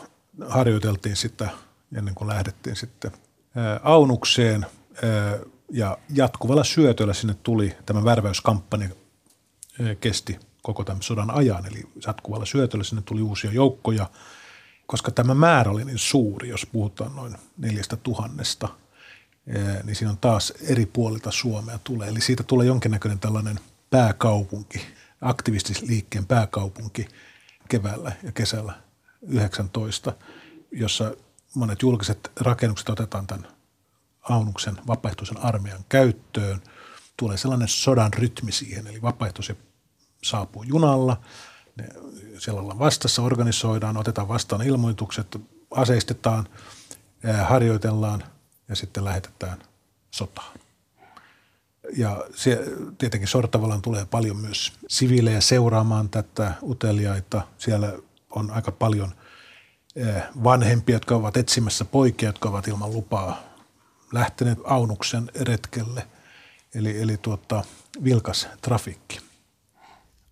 Harjoiteltiin 0.49 1.17
sitten 1.17 1.51
ennen 1.97 2.15
kuin 2.15 2.29
lähdettiin 2.29 2.77
sitten 2.77 3.13
Aunukseen 3.83 4.67
ja 5.71 5.99
jatkuvalla 6.15 6.65
syötöllä 6.65 7.15
sinne 7.15 7.35
tuli 7.43 7.77
tämä 7.87 8.05
värväyskampanja 8.05 8.89
kesti 10.01 10.39
koko 10.63 10.85
tämän 10.85 11.03
sodan 11.03 11.31
ajan, 11.31 11.67
eli 11.67 11.83
jatkuvalla 12.07 12.47
syötöllä 12.47 12.85
sinne 12.85 13.03
tuli 13.03 13.23
uusia 13.23 13.53
joukkoja, 13.53 14.11
koska 14.87 15.11
tämä 15.11 15.35
määrä 15.35 15.71
oli 15.71 15.85
niin 15.85 15.99
suuri, 15.99 16.49
jos 16.49 16.67
puhutaan 16.67 17.17
noin 17.17 17.37
neljästä 17.59 17.97
tuhannesta, 17.97 18.69
niin 19.85 19.97
siinä 19.97 20.11
on 20.11 20.19
taas 20.19 20.53
eri 20.63 20.87
puolilta 20.87 21.31
Suomea 21.31 21.79
tulee. 21.85 22.09
Eli 22.09 22.21
siitä 22.21 22.43
tulee 22.43 22.67
jonkinnäköinen 22.67 23.19
tällainen 23.19 23.61
pääkaupunki, 23.91 24.81
aktivistisliikkeen 25.21 26.27
pääkaupunki 26.27 27.09
keväällä 27.69 28.13
ja 28.23 28.33
kesällä 28.33 28.73
19, 29.23 30.13
jossa 30.73 31.15
monet 31.55 31.83
julkiset 31.83 32.33
rakennukset 32.41 32.89
otetaan 32.89 33.27
tämän 33.27 33.49
Aunuksen 34.21 34.77
vapaaehtoisen 34.87 35.39
armeijan 35.39 35.85
käyttöön. 35.89 36.63
Tulee 37.17 37.37
sellainen 37.37 37.69
sodan 37.69 38.13
rytmi 38.13 38.53
siihen, 38.53 38.87
eli 38.87 39.03
vapaaehtoisia 39.03 39.55
saapuu 40.23 40.63
junalla, 40.63 41.21
ne 41.77 41.89
siellä 42.39 42.61
ollaan 42.61 42.79
vastassa, 42.79 43.23
organisoidaan, 43.23 43.97
otetaan 43.97 44.29
vastaan 44.29 44.63
ilmoitukset, 44.63 45.41
aseistetaan, 45.71 46.49
harjoitellaan 47.45 48.25
ja 48.69 48.77
sitten 48.77 49.05
lähetetään 49.05 49.59
sotaan. 50.11 50.59
Ja 51.97 52.25
se, 52.35 52.65
tietenkin 52.99 53.29
sortavallan 53.29 53.83
tulee 53.83 54.07
paljon 54.07 54.37
myös 54.37 54.73
siviilejä 54.89 55.41
seuraamaan 55.41 56.09
tätä 56.09 56.53
uteliaita. 56.63 57.43
Siellä 57.59 57.93
on 58.31 58.51
aika 58.51 58.73
paljon 58.73 59.15
vanhempia, 60.45 60.97
jotka 60.97 61.15
ovat 61.15 61.37
etsimässä 61.37 61.85
poikia, 61.85 62.29
jotka 62.29 62.49
ovat 62.49 62.69
ilman 62.69 62.93
lupaa 62.93 63.43
lähteneet 64.13 64.59
Aunuksen 64.65 65.31
retkelle. 65.41 66.07
Eli, 66.75 67.03
eli 67.03 67.17
tuota, 67.17 67.65
vilkas 68.05 68.49
trafikki. 68.63 69.21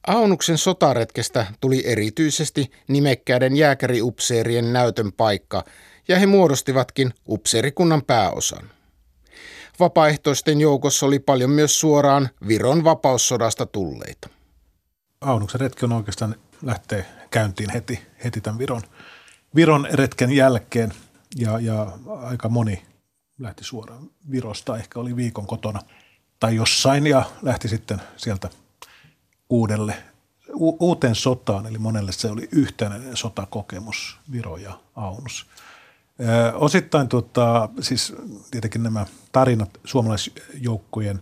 Aunuksen 0.07 0.59
sotaretkestä 0.59 1.47
tuli 1.61 1.83
erityisesti 1.87 2.71
nimekkäiden 2.88 3.57
jääkäriupseerien 3.57 4.73
näytön 4.73 5.12
paikka, 5.12 5.65
ja 6.09 6.19
he 6.19 6.27
muodostivatkin 6.27 7.15
upseerikunnan 7.29 8.03
pääosan. 8.05 8.71
Vapaaehtoisten 9.81 10.61
joukossa 10.61 11.07
oli 11.07 11.19
paljon 11.19 11.50
myös 11.50 11.81
suoraan 11.81 12.29
Viron 12.49 12.85
vapaussodasta 12.85 13.67
tulleita. 13.67 14.29
Aunuksen 15.21 15.61
retki 15.61 15.85
on 15.85 15.93
oikeastaan 15.93 16.35
lähtee 16.62 17.07
käyntiin 17.31 17.71
heti, 17.71 18.00
heti 18.25 18.41
tämän 18.41 18.59
Viron– 18.59 18.83
Viron 19.55 19.88
retken 19.93 20.31
jälkeen 20.33 20.93
ja, 21.37 21.61
ja 21.61 21.93
aika 22.23 22.49
moni 22.49 22.83
lähti 23.38 23.64
suoraan 23.64 24.11
Virosta, 24.31 24.76
ehkä 24.76 25.00
oli 25.00 25.17
viikon 25.17 25.47
kotona 25.47 25.81
tai 26.40 26.57
jossain 26.57 27.07
ja 27.07 27.25
lähti 27.43 27.69
sitten 27.69 28.00
sieltä 28.17 28.50
uudelle, 29.50 29.95
u- 30.55 30.87
uuteen 30.87 31.14
sotaan, 31.14 31.67
eli 31.67 31.78
monelle 31.78 32.12
se 32.12 32.31
oli 32.31 32.49
yhtenäinen 32.52 33.17
sotakokemus, 33.17 34.19
Viro 34.33 34.57
ja 34.57 34.81
Aunus. 34.97 35.47
Ö, 36.21 36.52
osittain 36.52 37.09
tota, 37.09 37.69
siis 37.81 38.14
tietenkin 38.50 38.83
nämä 38.83 39.07
tarinat 39.33 39.71
suomalaisjoukkojen 39.85 41.21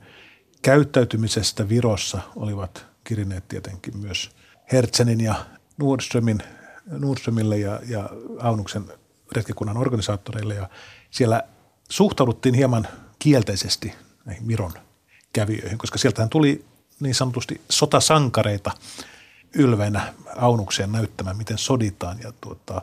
käyttäytymisestä 0.62 1.68
Virossa 1.68 2.20
olivat 2.36 2.86
kirineet 3.04 3.48
tietenkin 3.48 3.96
myös 3.96 4.30
Hertsenin 4.72 5.20
ja 5.20 5.34
Nordströmin 5.78 6.42
Nordströmille 6.86 7.58
ja, 7.58 7.80
ja 7.88 8.10
Aunuksen 8.40 8.84
retkikunnan 9.32 9.76
organisaattoreille 9.76 10.54
ja 10.54 10.68
siellä 11.10 11.42
suhtauduttiin 11.90 12.54
hieman 12.54 12.88
kielteisesti 13.18 13.94
näihin 14.24 14.46
Miron 14.46 14.72
kävijöihin, 15.32 15.78
koska 15.78 15.98
sieltähän 15.98 16.30
tuli 16.30 16.64
niin 17.00 17.14
sanotusti 17.14 17.60
sotasankareita 17.70 18.70
ylveinä 19.54 20.14
Aunukseen 20.36 20.92
näyttämään, 20.92 21.36
miten 21.36 21.58
soditaan 21.58 22.18
ja 22.22 22.32
tuota, 22.40 22.82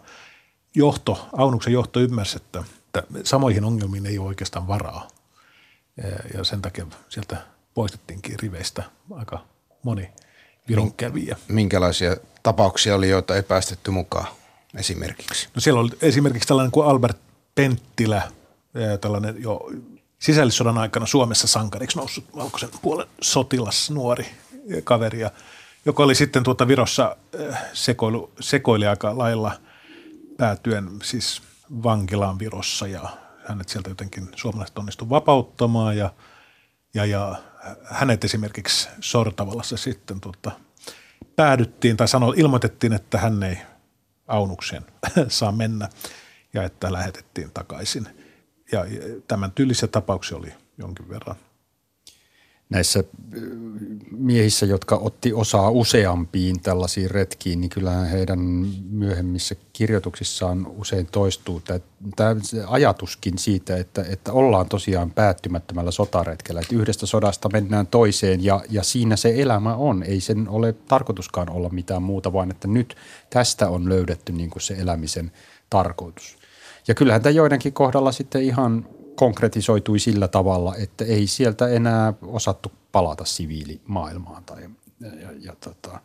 johto, 0.76 1.30
Aunuksen 1.38 1.74
johto 1.74 2.00
ymmärsi, 2.00 2.38
että, 2.38 2.64
että 2.86 3.04
samoihin 3.24 3.66
ongelmiin 3.66 4.06
ei 4.06 4.18
ole 4.20 4.28
oikeastaan 4.28 4.68
varaa. 4.68 5.08
Ja 6.34 6.44
sen 6.44 6.62
takia 6.62 6.86
sieltä 7.10 7.38
poistettiinkin 7.74 8.40
riveistä 8.40 8.84
aika 9.12 9.46
moni 9.84 10.10
Viron 10.68 10.94
kävijä. 10.94 11.38
Minkälaisia 11.48 12.18
tapauksia 12.44 12.96
oli, 12.96 13.10
joita 13.10 13.36
ei 13.36 13.44
päästetty 13.44 13.92
mukaan 13.92 14.28
esimerkiksi? 14.78 15.50
No 15.56 15.62
siellä 15.62 15.82
oli 15.82 15.90
esimerkiksi 16.02 16.48
tällainen 16.48 16.72
kuin 16.72 16.88
Albert 16.88 17.18
Penttilä, 17.56 18.22
tällainen 19.02 19.36
jo 19.44 19.72
sisällissodan 20.20 20.78
aikana 20.78 21.06
Suomessa 21.06 21.48
sankariksi 21.48 21.98
noussut 21.98 22.36
valkoisen 22.36 22.70
puolen 22.82 23.08
sotilas, 23.22 23.92
nuori 23.92 24.26
kaveri, 24.84 25.20
joka 25.86 26.04
oli 26.04 26.16
sitten 26.16 26.44
tuota 26.44 26.68
Virossa 26.68 27.16
sekoilu, 27.74 28.32
sekoili 28.40 28.88
aika 28.88 29.18
lailla 29.18 29.52
päätyen 30.38 30.90
siis 31.04 31.42
vankilaan 31.84 32.40
Virossa 32.40 32.88
ja 32.88 33.10
hänet 33.46 33.70
sieltä 33.70 33.90
jotenkin 33.90 34.30
suomalaiset 34.36 34.78
onnistu 34.78 35.10
vapauttamaan 35.10 35.98
ja, 35.98 36.14
ja, 36.94 37.06
ja 37.06 37.36
hänet 37.84 38.24
esimerkiksi 38.24 38.90
Sortavallassa 39.00 39.78
sitten 39.78 40.22
tuota, 40.22 40.52
päädyttiin 41.36 41.98
tai 41.98 42.08
sano, 42.08 42.34
ilmoitettiin, 42.38 42.94
että 42.94 43.18
hän 43.18 43.44
ei 43.44 43.58
Aunukseen 44.28 44.86
saa 45.28 45.52
mennä 45.52 45.90
ja 46.54 46.64
että 46.64 46.94
lähetettiin 46.94 47.52
takaisin. 47.54 48.08
Ja 48.72 48.86
tämän 49.28 49.52
tyylisiä 49.52 49.88
tapauksia 49.88 50.38
oli 50.38 50.54
jonkin 50.78 51.10
verran– 51.10 51.36
näissä 52.74 53.04
miehissä, 54.12 54.66
jotka 54.66 54.96
otti 54.96 55.34
osaa 55.34 55.70
useampiin 55.70 56.62
tällaisiin 56.62 57.12
retkiin, 57.12 57.62
niin 57.62 57.70
kyllähän 57.70 58.08
heidän 58.08 58.40
myöhemmissä 58.90 59.56
kirjoituksissaan 59.74 60.68
usein 60.68 61.08
toistuu 61.12 61.62
tämä 62.16 62.36
ajatuskin 62.68 63.38
siitä, 63.38 63.78
että, 63.78 64.06
että 64.10 64.34
ollaan 64.34 64.70
tosiaan 64.70 65.12
päättymättömällä 65.12 65.92
sotaretkellä, 65.92 66.62
että 66.62 66.76
yhdestä 66.76 67.06
sodasta 67.06 67.50
mennään 67.54 67.88
toiseen 67.88 68.44
ja, 68.44 68.62
ja 68.70 68.84
siinä 68.84 69.16
se 69.16 69.34
elämä 69.42 69.76
on. 69.76 70.04
Ei 70.04 70.22
sen 70.22 70.50
ole 70.50 70.74
tarkoituskaan 70.74 71.50
olla 71.50 71.70
mitään 71.70 72.04
muuta, 72.04 72.34
vaan 72.34 72.52
että 72.52 72.68
nyt 72.68 72.96
tästä 73.30 73.70
on 73.70 73.90
löydetty 73.90 74.32
niin 74.32 74.50
kuin 74.50 74.62
se 74.62 74.74
elämisen 74.74 75.32
tarkoitus. 75.70 76.38
Ja 76.88 76.96
kyllähän 76.96 77.22
tämä 77.22 77.32
joidenkin 77.32 77.74
kohdalla 77.74 78.12
sitten 78.12 78.44
ihan 78.44 78.86
konkretisoitui 79.16 80.00
sillä 80.00 80.28
tavalla, 80.28 80.76
että 80.76 81.06
ei 81.06 81.28
sieltä 81.28 81.68
enää 81.68 82.14
osattu 82.22 82.72
palata 82.92 83.26
siviilimaailmaan. 83.26 84.44
Tai, 84.44 84.62
ja, 85.00 85.16
ja, 85.16 85.30
ja 85.40 85.56
tota, 85.60 86.00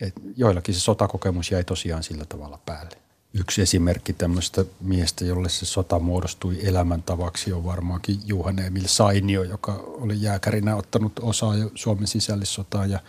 et 0.00 0.14
joillakin 0.36 0.74
se 0.74 0.80
sotakokemus 0.80 1.50
jäi 1.50 1.64
tosiaan 1.64 2.02
sillä 2.02 2.24
tavalla 2.24 2.58
päälle. 2.66 2.96
Yksi 3.34 3.62
esimerkki 3.62 4.12
tämmöistä 4.12 4.64
miestä, 4.80 5.24
jolle 5.24 5.48
se 5.48 5.66
sota 5.66 5.98
muodostui 5.98 6.66
elämäntavaksi, 6.66 7.52
on 7.52 7.64
varmaankin 7.64 8.20
Juhan 8.24 8.58
Emil 8.58 8.86
Sainio, 8.86 9.42
joka 9.42 9.72
oli 9.86 10.22
jääkärinä 10.22 10.76
ottanut 10.76 11.12
osaa 11.22 11.54
Suomen 11.74 12.06
sisällissotaan 12.06 12.90
ja, 12.90 13.00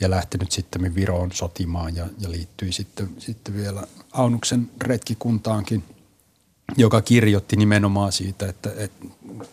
ja 0.00 0.10
lähtenyt 0.10 0.52
sitten 0.52 0.94
Viroon 0.94 1.32
sotimaan 1.32 1.96
ja, 1.96 2.06
ja 2.18 2.30
liittyi 2.30 2.72
sitten, 2.72 3.08
sitten 3.18 3.54
vielä 3.54 3.86
Aunuksen 4.12 4.70
retkikuntaankin– 4.80 5.84
joka 6.76 7.02
kirjoitti 7.02 7.56
nimenomaan 7.56 8.12
siitä, 8.12 8.48
että, 8.48 8.70
että 8.76 9.06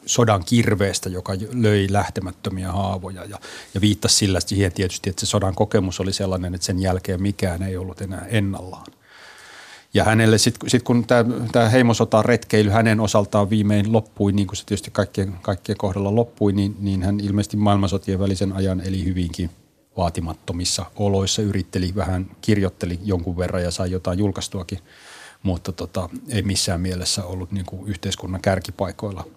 sodan 0.05 0.43
kirveestä, 0.45 1.09
joka 1.09 1.33
löi 1.53 1.87
lähtemättömiä 1.89 2.71
haavoja 2.71 3.25
ja, 3.25 3.39
ja 3.73 3.81
viittasi 3.81 4.15
sillä 4.15 4.39
siihen 4.39 4.71
tietysti, 4.71 5.09
että 5.09 5.19
se 5.19 5.25
sodan 5.25 5.55
kokemus 5.55 5.99
oli 5.99 6.13
sellainen, 6.13 6.55
että 6.55 6.65
sen 6.65 6.79
jälkeen 6.79 7.21
mikään 7.21 7.63
ei 7.63 7.77
ollut 7.77 8.01
enää 8.01 8.25
ennallaan. 8.29 8.85
Ja 9.93 10.03
hänelle 10.03 10.37
sitten 10.37 10.69
sit 10.69 10.83
kun 10.83 11.05
tämä 11.51 11.69
heimosota 11.69 12.21
retkeily 12.21 12.69
hänen 12.69 12.99
osaltaan 12.99 13.49
viimein 13.49 13.93
loppui, 13.93 14.31
niin 14.31 14.47
kuin 14.47 14.57
se 14.57 14.65
tietysti 14.65 14.91
kaikkien, 14.91 15.33
kaikkien 15.41 15.77
kohdalla 15.77 16.15
loppui, 16.15 16.53
niin, 16.53 16.75
niin 16.79 17.03
hän 17.03 17.19
ilmeisesti 17.19 17.57
maailmansotien 17.57 18.19
välisen 18.19 18.53
ajan 18.53 18.81
eli 18.81 19.05
hyvinkin 19.05 19.49
vaatimattomissa 19.97 20.85
oloissa, 20.95 21.41
yritteli 21.41 21.95
vähän, 21.95 22.31
kirjoitteli 22.41 22.99
jonkun 23.03 23.37
verran 23.37 23.63
ja 23.63 23.71
sai 23.71 23.91
jotain 23.91 24.19
julkaistuakin– 24.19 24.79
mutta 25.43 25.71
tota, 25.71 26.09
ei 26.29 26.41
missään 26.41 26.81
mielessä 26.81 27.25
ollut 27.25 27.51
niin 27.51 27.65
kuin 27.65 27.87
yhteiskunnan 27.87 28.41
kärkipaikoilla. 28.41 29.27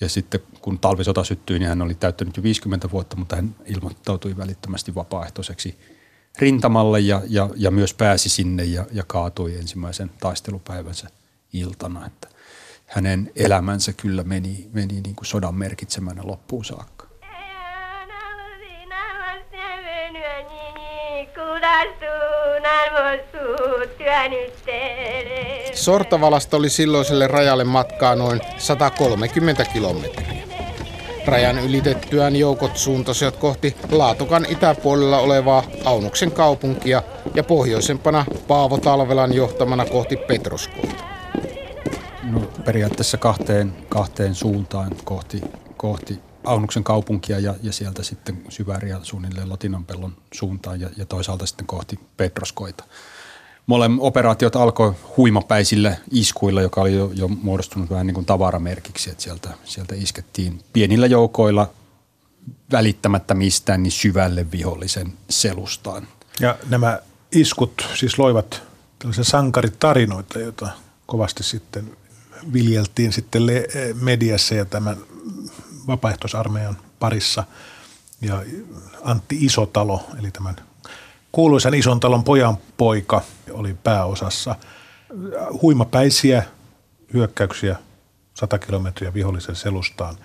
Ja 0.00 0.08
sitten 0.08 0.40
kun 0.60 0.78
talvisota 0.78 1.24
syttyi, 1.24 1.58
niin 1.58 1.68
hän 1.68 1.82
oli 1.82 1.94
täyttänyt 1.94 2.36
jo 2.36 2.42
50 2.42 2.90
vuotta, 2.90 3.16
mutta 3.16 3.36
hän 3.36 3.56
ilmoittautui 3.66 4.36
välittömästi 4.36 4.94
vapaaehtoiseksi 4.94 5.78
rintamalle 6.38 7.00
ja, 7.00 7.22
ja, 7.28 7.50
ja 7.56 7.70
myös 7.70 7.94
pääsi 7.94 8.28
sinne 8.28 8.64
ja, 8.64 8.86
ja 8.92 9.04
kaatui 9.06 9.56
ensimmäisen 9.56 10.10
taistelupäivänsä 10.20 11.08
iltana. 11.52 12.06
Että 12.06 12.28
hänen 12.86 13.32
elämänsä 13.36 13.92
kyllä 13.92 14.22
meni, 14.22 14.68
meni 14.72 15.00
niin 15.00 15.16
kuin 15.16 15.26
sodan 15.26 15.54
merkitsemänä 15.54 16.22
loppuun 16.24 16.64
saakka. 16.64 17.04
Sortavalasta 25.74 26.56
oli 26.56 26.70
silloiselle 26.70 27.26
rajalle 27.26 27.64
matkaa 27.64 28.14
noin 28.14 28.40
130 28.58 29.64
kilometriä. 29.64 30.44
Rajan 31.26 31.58
ylitettyään 31.58 32.36
joukot 32.36 32.76
suuntasivat 32.76 33.36
kohti 33.36 33.76
Laatokan 33.90 34.46
itäpuolella 34.48 35.18
olevaa 35.18 35.62
Aunuksen 35.84 36.32
kaupunkia 36.32 37.02
ja 37.34 37.44
pohjoisempana 37.44 38.24
Paavo 38.48 38.78
Talvelan 38.78 39.32
johtamana 39.32 39.84
kohti 39.84 40.16
Petroskoita. 40.16 41.04
No, 42.22 42.40
periaatteessa 42.64 43.16
kahteen, 43.16 43.72
kahteen 43.88 44.34
suuntaan 44.34 44.92
kohti, 45.04 45.40
kohti 45.76 46.20
Aunuksen 46.44 46.84
kaupunkia 46.84 47.38
ja, 47.38 47.54
ja 47.62 47.72
sieltä 47.72 48.02
sitten 48.02 48.42
Syväriä 48.48 49.00
suunnilleen 49.02 49.48
Lotinanpellon 49.48 50.16
suuntaan 50.34 50.80
ja, 50.80 50.90
ja 50.96 51.06
toisaalta 51.06 51.46
sitten 51.46 51.66
kohti 51.66 51.98
Petroskoita. 52.16 52.84
Molemmat 53.66 53.98
operaatiot 54.02 54.56
alkoi 54.56 54.94
huimapäisillä 55.16 55.96
iskuilla, 56.10 56.62
joka 56.62 56.80
oli 56.80 56.94
jo, 56.94 57.10
jo 57.14 57.28
muodostunut 57.28 57.90
vähän 57.90 58.06
niin 58.06 58.14
kuin 58.14 58.26
tavaramerkiksi, 58.26 59.10
että 59.10 59.22
sieltä, 59.22 59.50
sieltä 59.64 59.94
iskettiin 59.94 60.60
pienillä 60.72 61.06
joukoilla 61.06 61.70
välittämättä 62.72 63.34
mistään 63.34 63.82
niin 63.82 63.90
syvälle 63.90 64.50
vihollisen 64.50 65.12
selustaan. 65.30 66.08
Ja 66.40 66.58
nämä 66.68 66.98
iskut 67.32 67.86
siis 67.94 68.18
loivat 68.18 68.62
tällaisia 68.98 69.24
sankaritarinoita, 69.24 70.38
joita 70.38 70.68
kovasti 71.06 71.42
sitten 71.42 71.96
viljeltiin 72.52 73.12
sitten 73.12 73.42
mediassa 74.00 74.54
ja 74.54 74.64
tämän 74.64 74.96
vapaaehtoisarmeijan 75.86 76.76
parissa. 76.98 77.44
Ja 78.20 78.42
Antti 79.02 79.36
Isotalo, 79.40 80.06
eli 80.18 80.30
tämän 80.30 80.56
kuuluisan 81.32 81.74
ison 81.74 82.00
talon 82.00 82.24
pojan 82.24 82.56
poika, 82.76 83.22
oli 83.50 83.74
pääosassa. 83.74 84.56
Huimapäisiä 85.62 86.42
hyökkäyksiä 87.12 87.76
100 88.34 88.58
kilometriä 88.58 89.14
vihollisen 89.14 89.56
selustaan 89.56 90.16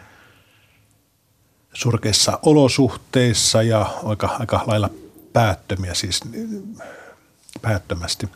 surkeissa 1.73 2.39
olosuhteissa 2.41 3.63
ja 3.63 3.93
aika, 4.03 4.35
aika 4.39 4.63
lailla 4.65 4.89
päättömiä, 5.33 5.93
siis 5.93 6.21
päättömästi. 7.61 8.29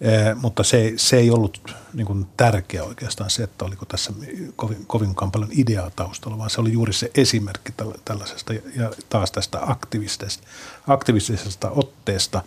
Eh, 0.00 0.34
mutta 0.34 0.62
se, 0.62 0.92
se 0.96 1.16
ei 1.16 1.30
ollut 1.30 1.76
niin 1.92 2.06
kuin 2.06 2.26
tärkeä 2.36 2.84
oikeastaan 2.84 3.30
se, 3.30 3.42
että 3.42 3.64
oliko 3.64 3.84
tässä 3.84 4.12
kovin, 4.56 4.86
kovinkaan 4.86 5.30
paljon 5.30 5.50
ideaa 5.52 5.90
taustalla, 5.90 6.38
vaan 6.38 6.50
se 6.50 6.60
oli 6.60 6.72
juuri 6.72 6.92
se 6.92 7.10
esimerkki 7.14 7.72
tällaisesta 8.04 8.52
ja 8.52 8.90
taas 9.08 9.32
tästä 9.32 9.58
aktivistisesta, 9.62 10.46
aktivistisesta 10.86 11.70
otteesta 11.70 12.42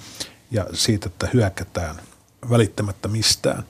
ja 0.51 0.65
siitä, 0.73 1.09
että 1.09 1.29
hyökätään 1.33 1.95
välittämättä 2.49 3.07
mistään. 3.07 3.63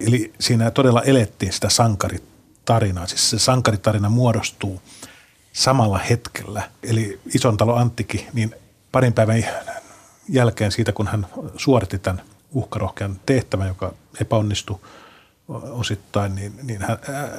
Eli 0.00 0.32
siinä 0.40 0.70
todella 0.70 1.02
elettiin 1.02 1.52
sitä 1.52 1.68
sankaritarinaa. 1.68 3.06
Siis 3.06 3.30
se 3.30 3.38
sankaritarina 3.38 4.08
muodostuu 4.08 4.82
samalla 5.52 5.98
hetkellä. 5.98 6.70
Eli 6.82 7.20
ison 7.34 7.56
talo 7.56 7.76
Anttikin, 7.76 8.26
niin 8.32 8.54
parin 8.92 9.12
päivän 9.12 9.44
jälkeen 10.28 10.72
siitä, 10.72 10.92
kun 10.92 11.06
hän 11.06 11.26
suoritti 11.56 11.98
tämän 11.98 12.22
uhkarohkean 12.54 13.20
tehtävän, 13.26 13.68
joka 13.68 13.92
epäonnistui 14.20 14.78
osittain, 15.48 16.34
niin, 16.34 16.52
niin 16.62 16.80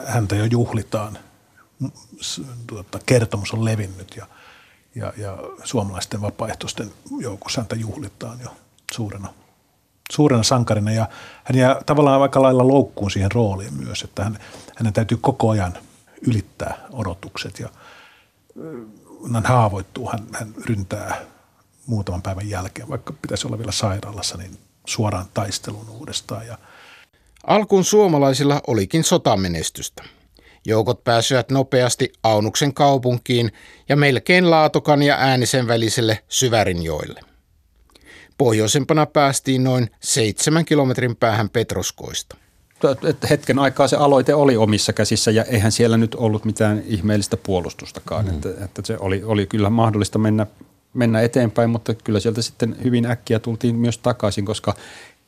häntä 0.05 0.35
jo 0.35 0.45
juhlitaan. 0.45 1.17
Tuota, 2.67 2.99
kertomus 3.05 3.53
on 3.53 3.65
levinnyt 3.65 4.15
ja, 4.17 4.25
ja, 4.95 5.13
ja 5.17 5.37
suomalaisten 5.63 6.21
vapaaehtoisten 6.21 6.91
joukossa 7.19 7.61
häntä 7.61 7.75
juhlitaan 7.75 8.39
jo 8.39 8.49
suurena, 8.91 9.33
suurena 10.11 10.43
sankarina. 10.43 10.91
Ja 10.91 11.09
hän 11.43 11.57
jää 11.57 11.81
tavallaan 11.85 12.21
aika 12.21 12.41
lailla 12.41 12.67
loukkuun 12.67 13.11
siihen 13.11 13.31
rooliin 13.31 13.73
myös, 13.73 14.03
että 14.03 14.23
hän, 14.23 14.39
hänen 14.75 14.93
täytyy 14.93 15.17
koko 15.21 15.49
ajan 15.49 15.73
ylittää 16.27 16.77
odotukset 16.91 17.59
ja 17.59 17.69
hän 19.33 19.45
haavoittuu, 19.45 20.09
hän, 20.09 20.27
hän 20.33 20.53
ryntää 20.65 21.21
muutaman 21.85 22.21
päivän 22.21 22.49
jälkeen, 22.49 22.89
vaikka 22.89 23.13
pitäisi 23.21 23.47
olla 23.47 23.57
vielä 23.57 23.71
sairaalassa, 23.71 24.37
niin 24.37 24.57
suoraan 24.85 25.25
taistelun 25.33 25.89
uudestaan. 25.89 26.47
Ja 26.47 26.57
Alkuun 27.47 27.83
suomalaisilla 27.85 28.61
olikin 28.67 29.03
sotamenestystä. 29.03 30.03
Joukot 30.65 31.03
pääsivät 31.03 31.51
nopeasti 31.51 32.13
Aunuksen 32.23 32.73
kaupunkiin 32.73 33.51
ja 33.89 33.95
melkein 33.95 34.51
Laatokan 34.51 35.03
ja 35.03 35.15
Äänisen 35.15 35.67
väliselle 35.67 36.19
Syvärinjoille. 36.29 37.21
Pohjoisempana 38.37 39.05
päästiin 39.05 39.63
noin 39.63 39.89
seitsemän 39.99 40.65
kilometrin 40.65 41.15
päähän 41.15 41.49
Petroskoista. 41.49 42.37
Hetken 43.29 43.59
aikaa 43.59 43.87
se 43.87 43.95
aloite 43.95 44.33
oli 44.33 44.57
omissa 44.57 44.93
käsissä 44.93 45.31
ja 45.31 45.43
eihän 45.43 45.71
siellä 45.71 45.97
nyt 45.97 46.15
ollut 46.15 46.45
mitään 46.45 46.83
ihmeellistä 46.85 47.37
puolustustakaan. 47.37 48.25
Mm. 48.25 48.31
Että, 48.31 48.49
että 48.65 48.81
se 48.85 48.97
oli, 48.99 49.23
oli 49.23 49.45
kyllä 49.45 49.69
mahdollista 49.69 50.19
mennä, 50.19 50.47
mennä 50.95 51.21
eteenpäin, 51.21 51.69
mutta 51.69 51.93
kyllä 51.93 52.19
sieltä 52.19 52.41
sitten 52.41 52.75
hyvin 52.83 53.05
äkkiä 53.05 53.39
tultiin 53.39 53.75
myös 53.75 53.97
takaisin, 53.97 54.45
koska 54.45 54.75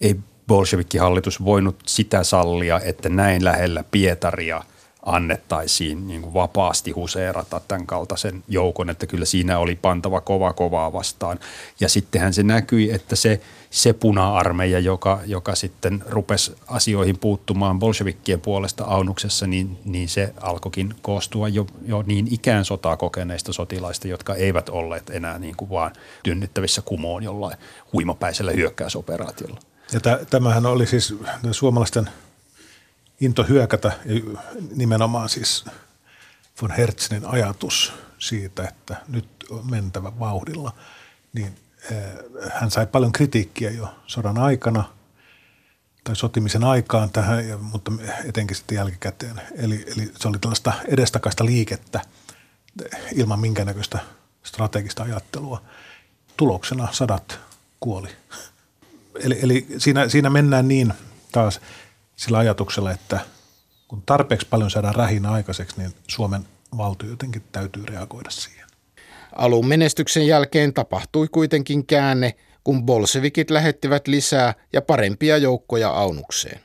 ei 0.02 0.16
bolshevikkihallitus 0.48 1.44
voinut 1.44 1.76
sitä 1.86 2.24
sallia, 2.24 2.80
että 2.80 3.10
näin 3.10 3.44
lähellä 3.44 3.84
Pietaria– 3.92 4.64
annettaisiin 5.08 6.08
niin 6.08 6.22
kuin 6.22 6.34
vapaasti 6.34 6.92
huseerata 6.92 7.62
tämän 7.68 7.88
kaltaisen 7.88 8.44
joukon, 8.48 8.90
että 8.90 9.08
kyllä 9.08 9.26
siinä 9.26 9.60
oli 9.60 9.76
pantava 9.76 10.22
kova 10.22 10.54
kovaa 10.54 10.94
vastaan. 10.94 11.40
Ja 11.80 11.90
sittenhän 11.90 12.34
se 12.34 12.44
näkyi, 12.44 12.92
että 12.92 13.16
se, 13.16 13.42
se 13.70 13.94
puna-armeija, 13.94 14.80
joka, 14.80 15.20
joka 15.26 15.56
sitten 15.56 16.04
rupesi 16.10 16.56
asioihin 16.68 17.18
puuttumaan 17.18 17.80
bolshevikkien 17.80 18.42
puolesta 18.42 18.84
Aunuksessa, 18.84 19.48
niin, 19.48 19.80
niin 19.86 20.10
se 20.10 20.34
alkoikin 20.42 20.96
koostua 21.02 21.48
jo, 21.48 21.68
jo 21.86 22.04
niin 22.08 22.28
ikään 22.32 22.66
sotaa 22.66 22.98
kokeneista 22.98 23.54
sotilaista, 23.54 24.08
jotka 24.08 24.36
eivät 24.36 24.70
olleet 24.70 25.10
enää 25.10 25.40
niin 25.40 25.56
kuin 25.56 25.70
vaan 25.70 25.92
tynnyttävissä 26.24 26.82
kumoon 26.82 27.24
jollain 27.24 27.58
huimapäisellä 27.94 28.52
hyökkäysoperaatiolla. 28.52 29.60
Ja 29.94 30.00
tämähän 30.30 30.66
oli 30.66 30.86
siis 30.86 31.16
suomalaisten– 31.52 32.10
into 33.22 33.44
hyökätä 33.44 33.92
nimenomaan 34.76 35.30
siis 35.30 35.66
von 36.62 36.72
Hertzinin 36.72 37.26
ajatus 37.26 37.94
siitä, 38.20 38.64
että 38.64 38.96
nyt 39.08 39.28
on 39.50 39.72
mentävä 39.72 40.20
vauhdilla, 40.20 40.72
niin 41.34 41.56
eh, 41.92 42.04
hän 42.54 42.72
sai 42.72 42.88
paljon 42.88 43.12
kritiikkiä 43.12 43.72
jo 43.72 43.96
sodan 44.08 44.38
aikana 44.38 44.84
tai 46.04 46.16
sotimisen 46.16 46.64
aikaan 46.64 47.10
tähän, 47.10 47.44
mutta 47.62 47.92
etenkin 48.26 48.56
sitten 48.58 48.76
jälkikäteen. 48.76 49.42
Eli, 49.56 49.86
eli 49.96 50.12
se 50.20 50.28
oli 50.28 50.40
tällaista 50.40 50.74
edestakaista 50.88 51.46
liikettä 51.46 52.02
ilman 53.16 53.40
minkäännäköistä 53.40 54.00
strategista 54.44 55.04
ajattelua. 55.04 55.62
Tuloksena 56.38 56.88
sadat 56.92 57.40
kuoli. 57.80 58.10
Eli, 59.24 59.40
eli 59.42 59.68
siinä, 59.78 60.10
siinä 60.10 60.30
mennään 60.30 60.68
niin 60.68 60.94
taas– 61.32 61.62
sillä 62.18 62.38
ajatuksella, 62.38 62.92
että 62.92 63.20
kun 63.88 64.04
tarpeeksi 64.06 64.48
paljon 64.50 64.72
saadaan 64.72 64.96
rähinä 64.96 65.32
aikaiseksi, 65.32 65.76
niin 65.78 65.94
Suomen 66.08 66.46
valtio 66.78 67.10
jotenkin 67.10 67.44
täytyy 67.52 67.86
reagoida 67.86 68.30
siihen. 68.30 68.68
Alun 69.36 69.68
menestyksen 69.68 70.28
jälkeen 70.28 70.74
tapahtui 70.74 71.28
kuitenkin 71.28 71.86
käänne, 71.86 72.36
kun 72.64 72.84
bolsevikit 72.84 73.50
lähettivät 73.50 74.08
lisää 74.08 74.54
ja 74.74 74.82
parempia 74.82 75.38
joukkoja 75.38 75.90
Aunukseen. 75.90 76.60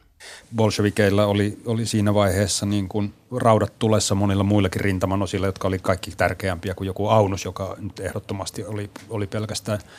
Bolshevikeilla 0.56 1.26
oli, 1.26 1.58
oli 1.66 1.86
siinä 1.86 2.14
vaiheessa 2.14 2.66
niin 2.66 2.88
kuin 2.88 3.14
raudat 3.36 3.78
tulessa 3.78 4.14
monilla 4.14 4.44
muillakin 4.44 4.80
rintaman 4.80 5.20
jotka 5.44 5.68
oli 5.68 5.78
kaikki 5.78 6.10
tärkeämpiä 6.16 6.74
kuin 6.74 6.86
joku 6.86 7.08
Aunus, 7.08 7.44
joka 7.44 7.76
nyt 7.78 8.00
ehdottomasti 8.00 8.64
oli, 8.64 8.90
oli 9.08 9.26
pelkästään– 9.26 9.78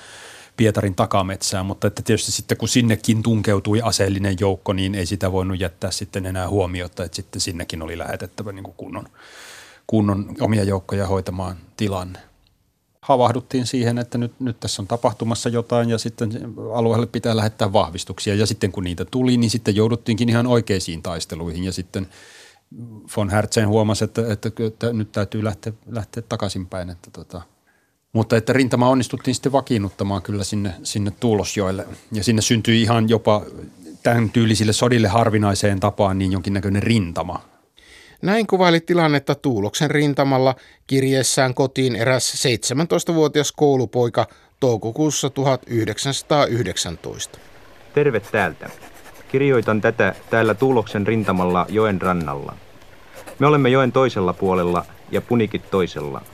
Pietarin 0.58 0.96
takametsään, 0.96 1.66
mutta 1.66 1.88
että 1.88 2.02
tietysti 2.02 2.32
sitten 2.32 2.58
kun 2.58 2.70
sinnekin 2.70 3.24
tunkeutui 3.24 3.82
aseellinen 3.82 4.36
joukko, 4.40 4.74
niin 4.74 4.96
ei 4.96 5.06
sitä 5.06 5.32
voinut 5.32 5.60
jättää 5.60 5.92
sitten 5.92 6.26
enää 6.26 6.50
huomiota, 6.50 7.04
että 7.04 7.16
sitten 7.16 7.42
sinnekin 7.42 7.82
oli 7.82 7.98
lähetettävä 7.98 8.52
niin 8.52 8.64
kuin 8.64 8.76
kunnon, 8.78 9.06
kunnon 9.88 10.36
omia 10.42 10.64
joukkoja 10.64 11.08
hoitamaan 11.08 11.58
tilanne. 11.78 12.20
Havahduttiin 13.02 13.68
siihen, 13.68 13.98
että 13.98 14.18
nyt, 14.18 14.40
nyt 14.40 14.60
tässä 14.60 14.82
on 14.82 14.88
tapahtumassa 14.88 15.50
jotain 15.50 15.90
ja 15.90 15.98
sitten 15.98 16.32
alueelle 16.74 17.06
pitää 17.06 17.36
lähettää 17.36 17.74
vahvistuksia 17.74 18.36
ja 18.36 18.46
sitten 18.46 18.72
kun 18.72 18.84
niitä 18.84 19.06
tuli, 19.06 19.38
niin 19.38 19.50
sitten 19.50 19.76
jouduttiinkin 19.76 20.30
ihan 20.30 20.48
oikeisiin 20.48 21.02
taisteluihin 21.02 21.64
ja 21.64 21.72
sitten 21.72 22.08
von 23.18 23.30
Hertzen 23.30 23.68
huomasi, 23.68 24.04
että, 24.04 24.34
että, 24.34 24.52
että 24.68 24.94
nyt 24.94 25.12
täytyy 25.12 25.44
lähteä, 25.44 25.74
lähteä 25.88 26.24
takaisinpäin, 26.30 26.90
että 26.90 27.12
tota– 27.12 27.42
mutta 28.14 28.38
että 28.38 28.54
rintama 28.54 28.90
onnistuttiin 28.90 29.36
sitten 29.36 29.52
vakiinnuttamaan 29.52 30.22
kyllä 30.22 30.44
sinne, 30.44 30.74
sinne 30.84 31.12
Tuulosjoelle. 31.20 31.86
Ja 32.12 32.24
sinne 32.24 32.42
syntyi 32.42 32.82
ihan 32.82 33.10
jopa 33.10 33.42
tämän 34.04 34.30
tyylisille 34.30 34.74
sodille 34.74 35.08
harvinaiseen 35.08 35.80
tapaan 35.80 36.20
niin 36.20 36.32
jonkinnäköinen 36.32 36.84
rintama. 36.84 37.42
Näin 38.22 38.48
kuvaili 38.48 38.80
tilannetta 38.80 39.36
Tuuloksen 39.36 39.92
rintamalla 39.92 40.56
kirjeessään 40.88 41.54
kotiin 41.54 41.96
eräs 41.96 42.46
17-vuotias 42.46 43.52
koulupoika 43.52 44.28
toukokuussa 44.60 45.30
1919. 45.30 47.40
Terve 47.94 48.20
täältä. 48.20 48.70
Kirjoitan 49.32 49.82
tätä 49.82 50.16
täällä 50.30 50.54
Tuuloksen 50.54 51.08
rintamalla 51.08 51.66
joen 51.70 52.02
rannalla. 52.02 52.58
Me 53.40 53.48
olemme 53.48 53.70
joen 53.70 53.92
toisella 53.92 54.34
puolella 54.34 54.86
ja 55.12 55.22
punikit 55.22 55.72
toisella– 55.72 56.22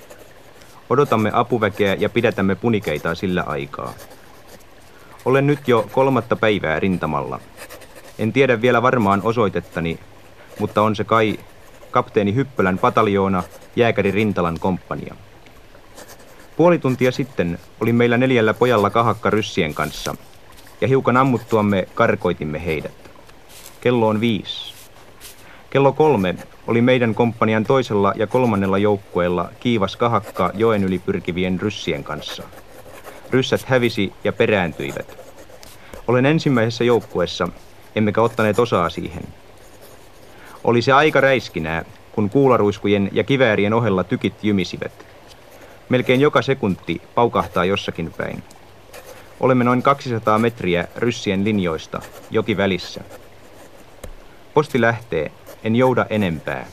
Odotamme 0.90 1.32
apuväkeä 1.34 1.96
ja 2.00 2.10
pidätämme 2.10 2.56
punikeita 2.56 3.16
sillä 3.16 3.44
aikaa. 3.48 3.94
Olen 5.26 5.48
nyt 5.48 5.68
jo 5.68 5.90
kolmatta 5.92 6.36
päivää 6.36 6.80
rintamalla. 6.80 7.40
En 8.20 8.34
tiedä 8.34 8.62
vielä 8.62 8.82
varmaan 8.82 9.22
osoitettani, 9.24 10.00
mutta 10.60 10.82
on 10.82 10.96
se 10.96 11.04
kai 11.04 11.40
kapteeni 11.92 12.36
Hyppölän 12.36 12.78
pataljoona 12.78 13.44
jääkäri 13.76 14.12
Rintalan 14.12 14.60
komppania. 14.60 15.16
Puoli 16.58 16.80
tuntia 16.80 17.12
sitten 17.12 17.60
oli 17.82 17.94
meillä 17.94 18.18
neljällä 18.18 18.54
pojalla 18.54 18.90
kahakka 18.90 19.30
ryssien 19.30 19.74
kanssa, 19.74 20.16
ja 20.82 20.88
hiukan 20.88 21.18
ammuttuamme 21.18 21.88
karkoitimme 21.96 22.66
heidät. 22.66 23.12
Kello 23.82 24.08
on 24.08 24.22
viisi. 24.22 24.69
Kello 25.70 25.92
kolme 25.94 26.36
oli 26.68 26.82
meidän 26.82 27.16
komppanian 27.16 27.64
toisella 27.64 28.14
ja 28.16 28.28
kolmannella 28.28 28.78
joukkueella 28.78 29.50
kiivas 29.60 29.96
kahakka 29.96 30.52
joen 30.54 30.84
yli 30.84 31.00
pyrkivien 31.00 31.60
ryssien 31.60 32.04
kanssa. 32.04 32.44
Ryssät 33.32 33.64
hävisi 33.66 34.14
ja 34.24 34.34
perääntyivät. 34.34 35.18
Olen 36.08 36.26
ensimmäisessä 36.26 36.84
joukkueessa, 36.84 37.48
emmekä 37.96 38.22
ottaneet 38.22 38.60
osaa 38.60 38.90
siihen. 38.90 39.24
Oli 40.64 40.82
se 40.82 40.92
aika 40.92 41.22
räiskinää, 41.22 41.86
kun 42.12 42.30
kuularuiskujen 42.30 43.10
ja 43.12 43.24
kiväärien 43.24 43.74
ohella 43.74 44.04
tykit 44.04 44.44
jymisivät. 44.44 45.06
Melkein 45.90 46.22
joka 46.22 46.42
sekunti 46.42 47.02
paukahtaa 47.16 47.66
jossakin 47.66 48.14
päin. 48.18 48.44
Olemme 49.40 49.64
noin 49.64 49.82
200 49.82 50.40
metriä 50.40 50.88
ryssien 50.96 51.44
linjoista, 51.44 52.02
joki 52.32 52.58
välissä. 52.58 53.02
Posti 54.54 54.82
lähtee, 54.82 55.32
en 55.64 55.76
jouda 55.76 56.06
enempää. 56.10 56.68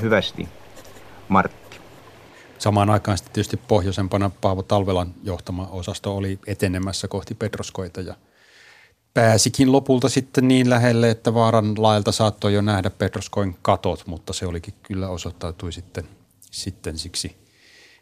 Hyvästi. 0.00 0.48
Martti. 1.28 1.76
Samaan 2.58 2.90
aikaan 2.90 3.18
sitten 3.18 3.34
tietysti 3.34 3.56
pohjoisempana 3.56 4.30
Paavo 4.40 4.62
Talvelan 4.62 5.14
johtama 5.22 5.66
osasto 5.66 6.16
oli 6.16 6.38
etenemässä 6.46 7.08
kohti 7.08 7.34
Petroskoita 7.34 8.00
ja 8.00 8.14
pääsikin 9.14 9.72
lopulta 9.72 10.08
sitten 10.08 10.48
niin 10.48 10.70
lähelle, 10.70 11.10
että 11.10 11.34
vaaran 11.34 11.82
laelta 11.82 12.12
saattoi 12.12 12.54
jo 12.54 12.62
nähdä 12.62 12.90
Petroskoin 12.90 13.56
katot, 13.62 14.06
mutta 14.06 14.32
se 14.32 14.46
olikin 14.46 14.74
kyllä 14.82 15.08
osoittautui 15.08 15.72
sitten, 15.72 16.08
sitten 16.40 16.98
siksi 16.98 17.36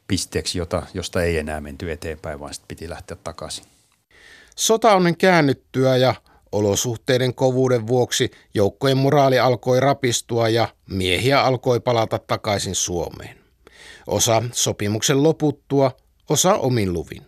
pisteeksi, 0.09 0.59
jota, 0.59 0.83
josta 0.95 1.23
ei 1.23 1.39
enää 1.39 1.61
menty 1.61 1.93
eteenpäin, 1.93 2.41
vaan 2.41 2.55
sitten 2.55 2.69
piti 2.69 2.91
lähteä 2.91 3.17
takaisin. 3.25 3.65
Sota 4.57 4.93
on 4.93 5.17
käännyttyä 5.17 5.97
ja 5.97 6.15
Olosuhteiden 6.53 7.35
kovuuden 7.35 7.87
vuoksi 7.87 8.31
joukkojen 8.55 8.97
moraali 8.97 9.39
alkoi 9.39 9.81
rapistua 9.81 10.49
ja 10.49 10.69
miehiä 10.91 11.43
alkoi 11.45 11.81
palata 11.81 12.19
takaisin 12.19 12.75
Suomeen. 12.75 13.39
Osa 14.07 14.43
sopimuksen 14.53 15.23
loputtua, 15.23 15.91
osa 16.31 16.55
omin 16.55 16.93
luvin. 16.93 17.23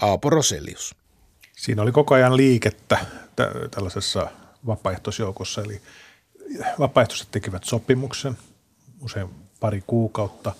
Aapo 0.00 0.30
Roselius. 0.30 0.94
Siinä 1.56 1.82
oli 1.82 1.92
koko 1.92 2.14
ajan 2.14 2.36
liikettä 2.36 3.06
tällaisessa 3.70 4.30
vapaaehtoisjoukossa, 4.66 5.62
eli 5.62 5.80
vapaaehtoiset 6.78 7.28
tekivät 7.30 7.64
sopimuksen 7.64 8.38
usein 9.00 9.28
pari 9.60 9.84
kuukautta. 9.86 10.52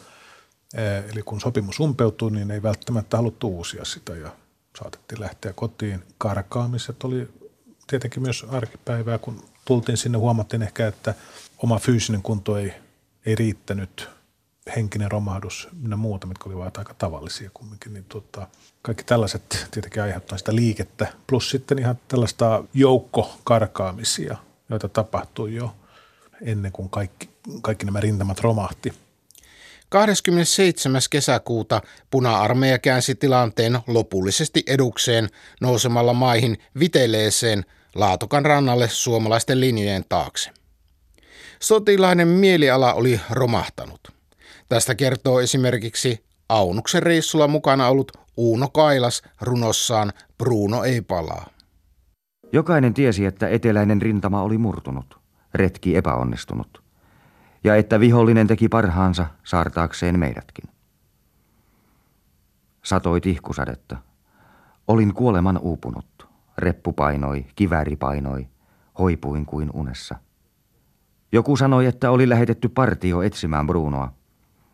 Eli 1.12 1.22
kun 1.22 1.40
sopimus 1.40 1.80
umpeutui, 1.80 2.30
niin 2.30 2.50
ei 2.50 2.62
välttämättä 2.62 3.16
haluttu 3.16 3.48
uusia 3.48 3.84
sitä 3.84 4.14
ja 4.14 4.30
saatettiin 4.78 5.20
lähteä 5.20 5.52
kotiin. 5.52 6.04
Karkaamiset 6.18 7.04
oli 7.04 7.28
tietenkin 7.90 8.22
myös 8.22 8.46
arkipäivää, 8.48 9.18
kun 9.18 9.44
tultiin 9.64 9.96
sinne, 9.96 10.18
huomattiin 10.18 10.62
ehkä, 10.62 10.86
että 10.86 11.14
oma 11.58 11.78
fyysinen 11.78 12.22
kunto 12.22 12.56
ei, 12.56 12.74
ei 13.26 13.34
riittänyt, 13.34 14.08
henkinen 14.76 15.10
romahdus 15.10 15.68
ja 15.90 15.96
muuta, 15.96 16.26
mitkä 16.26 16.44
olivat 16.48 16.76
aika 16.76 16.94
tavallisia 16.94 17.50
kumminkin, 17.54 17.92
niin 17.92 18.04
tota, 18.04 18.46
kaikki 18.82 19.04
tällaiset 19.04 19.66
tietenkin 19.70 20.02
aiheuttaa 20.02 20.38
sitä 20.38 20.54
liikettä, 20.54 21.12
plus 21.26 21.50
sitten 21.50 21.78
ihan 21.78 21.98
tällaista 22.08 22.64
joukkokarkaamisia, 22.74 24.36
joita 24.68 24.88
tapahtui 24.88 25.54
jo 25.54 25.74
ennen 26.42 26.72
kuin 26.72 26.90
kaikki, 26.90 27.28
kaikki 27.62 27.84
nämä 27.84 28.00
rintamat 28.00 28.40
romahti. 28.40 28.92
27. 29.88 31.02
kesäkuuta 31.10 31.82
puna-armeija 32.10 32.78
käänsi 32.78 33.14
tilanteen 33.14 33.78
lopullisesti 33.86 34.62
edukseen 34.66 35.28
nousemalla 35.60 36.12
maihin 36.12 36.58
viteleeseen 36.78 37.64
Laatokan 37.94 38.44
rannalle 38.44 38.88
suomalaisten 38.88 39.60
linjojen 39.60 40.04
taakse. 40.08 40.50
Sotilainen 41.60 42.28
mieliala 42.28 42.94
oli 42.94 43.20
romahtanut. 43.30 44.00
Tästä 44.68 44.94
kertoo 44.94 45.40
esimerkiksi 45.40 46.24
Aunuksen 46.48 47.02
reissulla 47.02 47.48
mukana 47.48 47.88
ollut 47.88 48.12
Uuno 48.36 48.68
Kailas 48.68 49.22
runossaan 49.40 50.12
Bruno 50.38 50.84
ei 50.84 51.00
palaa. 51.00 51.50
Jokainen 52.52 52.94
tiesi, 52.94 53.24
että 53.24 53.48
eteläinen 53.48 54.02
rintama 54.02 54.42
oli 54.42 54.58
murtunut, 54.58 55.20
retki 55.54 55.96
epäonnistunut, 55.96 56.82
ja 57.64 57.76
että 57.76 58.00
vihollinen 58.00 58.46
teki 58.46 58.68
parhaansa 58.68 59.26
saartaakseen 59.44 60.18
meidätkin. 60.18 60.70
Satoi 62.84 63.20
tihkusadetta. 63.20 63.96
Olin 64.88 65.14
kuoleman 65.14 65.58
uupunut. 65.58 66.19
Reppu 66.60 66.92
painoi, 66.92 67.46
kivääri 67.56 67.96
painoi, 67.96 68.48
hoipuin 68.98 69.46
kuin 69.46 69.70
unessa. 69.74 70.16
Joku 71.32 71.56
sanoi, 71.56 71.86
että 71.86 72.10
oli 72.10 72.28
lähetetty 72.28 72.68
partio 72.68 73.22
etsimään 73.22 73.66
Brunoa, 73.66 74.12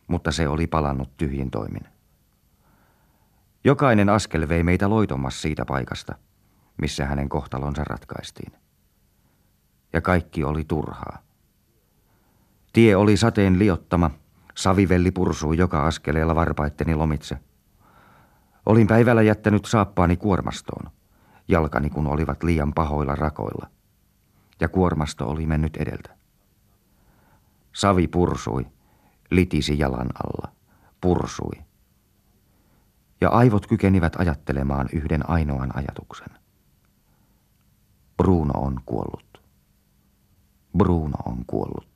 mutta 0.06 0.32
se 0.32 0.48
oli 0.48 0.66
palannut 0.66 1.16
tyhjin 1.16 1.50
toimin. 1.50 1.82
Jokainen 3.64 4.08
askel 4.08 4.48
vei 4.48 4.62
meitä 4.62 4.90
loitommas 4.90 5.42
siitä 5.42 5.64
paikasta, 5.64 6.14
missä 6.80 7.06
hänen 7.06 7.28
kohtalonsa 7.28 7.84
ratkaistiin. 7.84 8.52
Ja 9.92 10.00
kaikki 10.00 10.44
oli 10.44 10.64
turhaa. 10.64 11.18
Tie 12.72 12.96
oli 12.96 13.16
sateen 13.16 13.58
liottama, 13.58 14.10
savivelli 14.54 15.10
pursui 15.10 15.56
joka 15.56 15.86
askeleella 15.86 16.34
varpaitteni 16.34 16.94
lomitse. 16.94 17.38
Olin 18.66 18.86
päivällä 18.86 19.22
jättänyt 19.22 19.64
saappaani 19.64 20.16
kuormastoon, 20.16 20.90
jalkani 21.48 21.90
kun 21.90 22.06
olivat 22.06 22.42
liian 22.42 22.72
pahoilla 22.74 23.14
rakoilla. 23.14 23.70
Ja 24.60 24.68
kuormasto 24.68 25.28
oli 25.28 25.46
mennyt 25.46 25.76
edeltä. 25.76 26.16
Savi 27.72 28.08
pursui, 28.08 28.66
litisi 29.30 29.78
jalan 29.78 30.08
alla, 30.24 30.52
pursui. 31.00 31.62
Ja 33.20 33.30
aivot 33.30 33.66
kykenivät 33.66 34.16
ajattelemaan 34.16 34.88
yhden 34.92 35.30
ainoan 35.30 35.76
ajatuksen. 35.76 36.30
Bruno 38.16 38.60
on 38.60 38.80
kuollut. 38.86 39.42
Bruno 40.78 41.16
on 41.24 41.44
kuollut. 41.46 41.95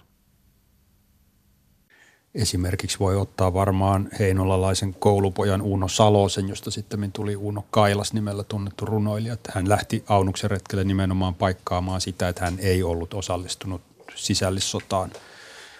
Esimerkiksi 2.34 2.98
voi 2.98 3.16
ottaa 3.16 3.54
varmaan 3.54 4.08
heinolalaisen 4.18 4.94
koulupojan 4.98 5.62
Uno 5.62 5.88
Salosen, 5.88 6.48
josta 6.48 6.70
sitten 6.70 7.12
tuli 7.12 7.36
Uno 7.36 7.64
Kailas 7.70 8.12
nimellä 8.12 8.44
tunnettu 8.44 8.86
runoilija. 8.86 9.36
Hän 9.54 9.68
lähti 9.68 10.04
Aunuksen 10.08 10.50
retkelle 10.50 10.84
nimenomaan 10.84 11.34
paikkaamaan 11.34 12.00
sitä, 12.00 12.28
että 12.28 12.44
hän 12.44 12.58
ei 12.58 12.82
ollut 12.82 13.14
osallistunut 13.14 13.82
sisällissotaan 14.14 15.10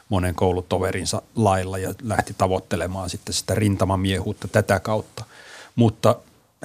monen 0.09 0.35
koulutoverinsa 0.35 1.23
lailla 1.37 1.79
ja 1.79 1.95
lähti 2.03 2.35
tavoittelemaan 2.39 3.11
sitten 3.11 3.35
sitä 3.35 3.55
rintamamiehuutta 3.55 4.49
tätä 4.49 4.81
kautta. 4.81 5.25
Mutta 5.77 6.17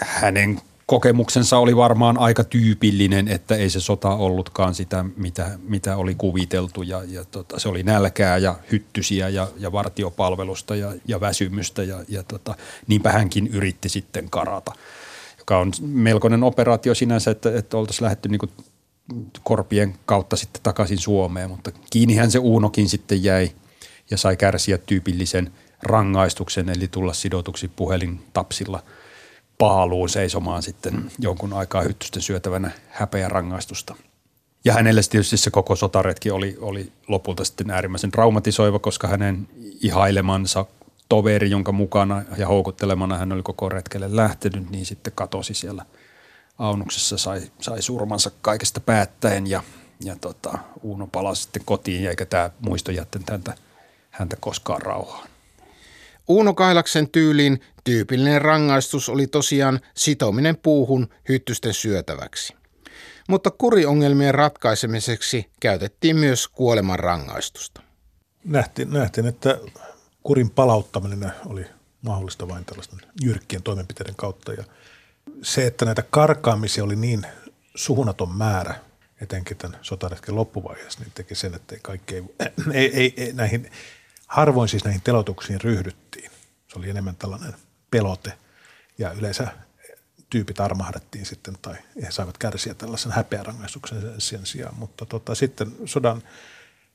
hänen 0.01 0.61
kokemuksensa 0.85 1.57
oli 1.57 1.75
varmaan 1.75 2.17
aika 2.17 2.43
tyypillinen, 2.43 3.27
että 3.27 3.55
ei 3.55 3.69
se 3.69 3.79
sota 3.79 4.09
ollutkaan 4.09 4.75
sitä, 4.75 5.05
mitä, 5.17 5.59
mitä 5.67 5.97
oli 5.97 6.15
kuviteltu. 6.15 6.81
Ja, 6.81 7.03
ja 7.07 7.25
tota, 7.25 7.59
se 7.59 7.69
oli 7.69 7.83
nälkää 7.83 8.37
ja 8.37 8.55
hyttysiä 8.71 9.29
ja, 9.29 9.47
ja 9.57 9.71
vartiopalvelusta 9.71 10.75
ja, 10.75 10.93
ja 11.07 11.19
väsymystä 11.19 11.83
ja, 11.83 11.99
ja 12.07 12.23
tota, 12.23 12.55
niinpä 12.87 13.11
hänkin 13.11 13.47
yritti 13.47 13.89
sitten 13.89 14.29
karata, 14.29 14.71
joka 15.37 15.57
on 15.57 15.71
melkoinen 15.81 16.43
operaatio 16.43 16.95
sinänsä, 16.95 17.31
että, 17.31 17.57
että 17.57 17.77
oltaisiin 17.77 18.03
lähdetty 18.03 18.29
niin 18.29 18.51
korpien 19.43 19.95
kautta 20.05 20.35
sitten 20.35 20.63
takaisin 20.63 20.97
Suomeen, 20.97 21.49
mutta 21.49 21.71
kiinnihän 21.89 22.31
se 22.31 22.39
Uunokin 22.39 22.89
sitten 22.89 23.23
jäi 23.23 23.51
ja 24.11 24.17
sai 24.17 24.37
kärsiä 24.37 24.77
tyypillisen 24.77 25.51
rangaistuksen, 25.83 26.69
eli 26.69 26.87
tulla 26.87 27.13
sidotuksi 27.13 27.67
puhelintapsilla– 27.67 28.83
paaluun 29.57 30.09
seisomaan 30.09 30.63
sitten 30.63 31.11
jonkun 31.19 31.53
aikaa 31.53 31.81
hyttysten 31.81 32.21
syötävänä 32.21 32.71
häpeä 32.89 33.29
rangaistusta. 33.29 33.95
Ja 34.65 34.73
hänelle 34.73 35.01
tietysti 35.09 35.37
se 35.37 35.51
koko 35.51 35.75
sotaretki 35.75 36.31
oli, 36.31 36.57
oli 36.61 36.91
lopulta 37.07 37.45
sitten 37.45 37.71
äärimmäisen 37.71 38.11
traumatisoiva, 38.11 38.79
koska 38.79 39.07
hänen 39.07 39.47
ihailemansa 39.81 40.65
toveri, 41.09 41.49
jonka 41.49 41.71
mukana 41.71 42.23
ja 42.37 42.47
houkuttelemana 42.47 43.17
hän 43.17 43.31
oli 43.31 43.43
koko 43.43 43.69
retkelle 43.69 44.15
lähtenyt, 44.15 44.69
niin 44.69 44.85
sitten 44.85 45.13
katosi 45.15 45.53
siellä 45.53 45.85
Aunuksessa, 46.57 47.17
sai, 47.17 47.41
sai 47.61 47.81
surmansa 47.81 48.31
kaikesta 48.41 48.79
päättäen 48.79 49.47
ja, 49.47 49.63
ja 50.03 50.15
tota, 50.21 50.57
Uuno 50.81 51.07
palasi 51.07 51.41
sitten 51.43 51.65
kotiin, 51.65 52.09
eikä 52.09 52.25
tämä 52.25 52.49
muisto 52.59 52.91
jättänyt 52.91 53.29
häntä, 53.29 53.53
häntä 54.11 54.35
koskaan 54.39 54.81
rauhaan. 54.81 55.29
Uuno 56.27 56.53
Kailaksen 56.53 57.09
tyyliin 57.09 57.61
tyypillinen 57.83 58.41
rangaistus 58.41 59.09
oli 59.09 59.27
tosiaan 59.27 59.79
sitominen 59.95 60.57
puuhun 60.57 61.07
hyttysten 61.29 61.73
syötäväksi. 61.73 62.53
Mutta 63.29 63.51
kuriongelmien 63.51 64.33
ratkaisemiseksi 64.33 65.49
käytettiin 65.59 66.17
myös 66.17 66.47
kuoleman 66.47 66.99
rangaistusta. 66.99 67.81
Nähtiin, 68.43 68.93
nähtiin, 68.93 69.27
että 69.27 69.59
kurin 70.23 70.49
palauttaminen 70.49 71.31
oli 71.45 71.65
mahdollista 72.01 72.47
vain 72.47 72.65
tällaisten 72.65 72.99
jyrkkien 73.21 73.63
toimenpiteiden 73.63 74.15
kautta. 74.15 74.53
Ja 74.53 74.63
se, 75.41 75.67
että 75.67 75.85
näitä 75.85 76.03
karkaamisia 76.09 76.83
oli 76.83 76.95
niin 76.95 77.27
suunnaton 77.75 78.35
määrä, 78.35 78.75
etenkin 79.21 79.57
tämän 79.57 79.79
sotaretken 79.81 80.35
loppuvaiheessa, 80.35 80.99
niin 80.99 81.11
teki 81.15 81.35
sen, 81.35 81.53
että 81.53 81.75
kaikki 81.81 82.15
ei, 82.15 82.23
ei, 82.73 82.95
ei, 82.99 83.13
ei 83.17 83.33
näihin 83.33 83.71
Harvoin 84.27 84.69
siis 84.69 84.83
näihin 84.83 85.01
telotuksiin 85.01 85.61
ryhdyttiin. 85.61 86.31
Se 86.67 86.79
oli 86.79 86.89
enemmän 86.89 87.15
tällainen 87.15 87.53
pelote 87.91 88.33
ja 88.97 89.11
yleensä 89.11 89.47
tyypit 90.29 90.59
armahdettiin 90.59 91.25
sitten 91.25 91.57
tai 91.61 91.75
he 92.01 92.11
saivat 92.11 92.37
kärsiä 92.37 92.73
tällaisen 92.73 93.11
häpeärangaistuksen 93.11 94.13
sen 94.17 94.45
sijaan. 94.45 94.75
Mutta 94.75 95.05
tota, 95.05 95.35
sitten 95.35 95.75
sodan 95.85 96.23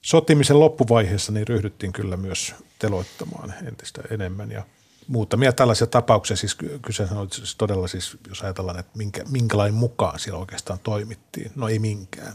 sotimisen 0.03 0.61
loppuvaiheessa 0.61 1.33
niin 1.33 1.49
ryhdyttiin 1.49 1.93
kyllä 1.93 2.17
myös 2.17 2.55
teloittamaan 2.79 3.55
entistä 3.67 4.03
enemmän 4.11 4.51
ja 4.51 4.63
muutamia 5.07 5.53
tällaisia 5.53 5.87
tapauksia, 5.87 6.37
siis 6.37 6.57
kyseessä 6.83 7.19
oli 7.19 7.29
siis 7.33 7.57
todella 7.57 7.89
siis, 7.89 8.17
jos 8.29 8.43
ajatellaan, 8.43 8.79
että 8.79 8.99
minkä, 8.99 9.25
minkälainen 9.31 9.75
mukaan 9.75 10.19
siellä 10.19 10.41
oikeastaan 10.41 10.79
toimittiin, 10.79 11.53
no 11.55 11.69
ei 11.69 11.79
minkään. 11.79 12.35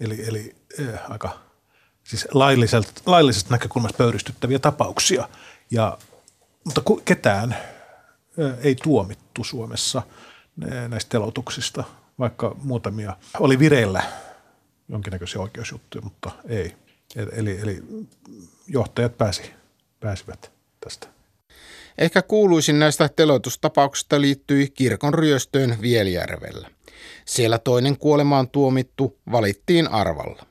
Eli, 0.00 0.28
eli 0.28 0.56
eh, 0.78 1.10
aika 1.10 1.38
siis 2.08 2.28
lailliselta, 2.34 2.92
laillisesta 3.06 3.54
näkökulmasta 3.54 3.98
pöyristyttäviä 3.98 4.58
tapauksia. 4.58 5.28
Ja, 5.70 5.98
mutta 6.64 6.82
ketään 7.04 7.56
ei 8.60 8.74
tuomittu 8.74 9.44
Suomessa 9.44 10.02
näistä 10.88 11.08
telotuksista, 11.08 11.84
vaikka 12.18 12.56
muutamia 12.62 13.16
oli 13.40 13.58
vireillä 13.58 14.02
jonkinnäköisiä 14.88 15.40
oikeusjuttuja, 15.40 16.02
mutta 16.02 16.30
ei. 16.48 16.76
Eli, 17.32 17.60
eli 17.62 17.82
johtajat 18.66 19.18
pääsi, 19.18 19.42
pääsivät 20.00 20.50
tästä. 20.80 21.06
Ehkä 21.98 22.22
kuuluisin 22.22 22.78
näistä 22.78 23.08
teloitustapauksista 23.16 24.20
liittyi 24.20 24.70
kirkon 24.70 25.14
ryöstöön 25.14 25.78
Vieljärvellä. 25.80 26.70
Siellä 27.24 27.58
toinen 27.58 27.98
kuolemaan 27.98 28.48
tuomittu 28.48 29.18
valittiin 29.32 29.88
arvalla. 29.88 30.47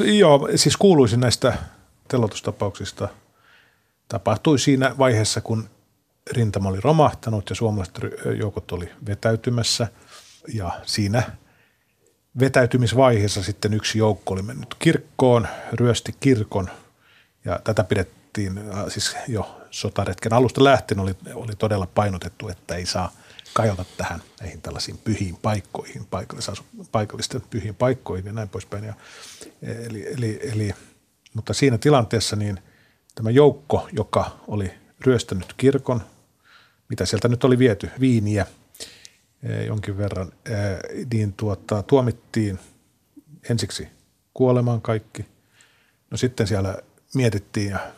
Joo, 0.00 0.48
siis 0.54 0.76
kuuluisin 0.76 1.20
näistä 1.20 1.58
telotustapauksista 2.08 3.08
tapahtui 4.08 4.58
siinä 4.58 4.94
vaiheessa, 4.98 5.40
kun 5.40 5.68
rintama 6.30 6.68
oli 6.68 6.80
romahtanut 6.80 7.50
ja 7.50 7.56
suomalaiset 7.56 7.98
joukot 8.38 8.72
oli 8.72 8.92
vetäytymässä. 9.06 9.88
Ja 10.54 10.80
siinä 10.86 11.22
vetäytymisvaiheessa 12.40 13.42
sitten 13.42 13.74
yksi 13.74 13.98
joukko 13.98 14.34
oli 14.34 14.42
mennyt 14.42 14.74
kirkkoon, 14.78 15.48
ryösti 15.72 16.14
kirkon 16.20 16.70
ja 17.44 17.60
tätä 17.64 17.84
pidettiin 17.84 18.58
äh, 18.58 18.84
siis 18.88 19.16
jo 19.28 19.60
sotaretken 19.70 20.32
alusta 20.32 20.64
lähtien 20.64 21.00
oli, 21.00 21.14
oli 21.34 21.52
todella 21.58 21.86
painotettu, 21.94 22.48
että 22.48 22.74
ei 22.74 22.86
saa 22.86 23.12
kajota 23.52 23.84
tähän 23.96 24.22
näihin 24.40 24.62
tällaisiin 24.62 24.98
pyhiin 24.98 25.36
paikkoihin, 25.36 26.06
paikallisten 26.92 27.42
pyhiin 27.50 27.74
paikkoihin 27.74 28.26
ja 28.26 28.32
näin 28.32 28.48
poispäin. 28.48 28.84
Ja, 28.84 28.94
eli, 29.62 30.12
eli, 30.12 30.40
eli, 30.42 30.74
mutta 31.34 31.54
siinä 31.54 31.78
tilanteessa 31.78 32.36
niin 32.36 32.60
tämä 33.14 33.30
joukko, 33.30 33.88
joka 33.92 34.40
oli 34.48 34.70
ryöstänyt 35.00 35.52
kirkon, 35.56 36.02
mitä 36.88 37.06
sieltä 37.06 37.28
nyt 37.28 37.44
oli 37.44 37.58
viety, 37.58 37.90
viiniä 38.00 38.46
eh, 39.42 39.66
jonkin 39.66 39.98
verran, 39.98 40.32
eh, 40.46 41.06
niin 41.12 41.32
tuota, 41.32 41.82
tuomittiin 41.82 42.58
ensiksi 43.50 43.88
kuolemaan 44.34 44.82
kaikki. 44.82 45.26
No 46.10 46.16
sitten 46.16 46.46
siellä 46.46 46.78
mietittiin 47.14 47.70
ja 47.70 47.92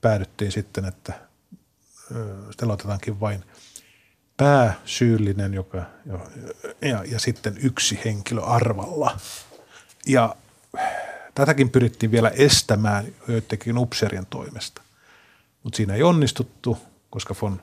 päädyttiin 0.00 0.52
sitten, 0.52 0.84
että 0.84 1.12
telotetaankin 2.56 3.20
vain 3.20 3.44
pääsyyllinen 4.42 5.54
joka, 5.54 5.82
ja, 6.80 7.04
ja 7.04 7.18
sitten 7.18 7.54
yksi 7.62 8.00
henkilö 8.04 8.42
arvalla. 8.42 9.20
Ja 10.06 10.36
tätäkin 11.34 11.70
pyrittiin 11.70 12.12
vielä 12.12 12.28
estämään 12.28 13.06
joidenkin 13.28 13.78
upserien 13.78 14.26
toimesta. 14.26 14.82
Mutta 15.62 15.76
siinä 15.76 15.94
ei 15.94 16.02
onnistuttu, 16.02 16.78
koska 17.10 17.34
von 17.42 17.60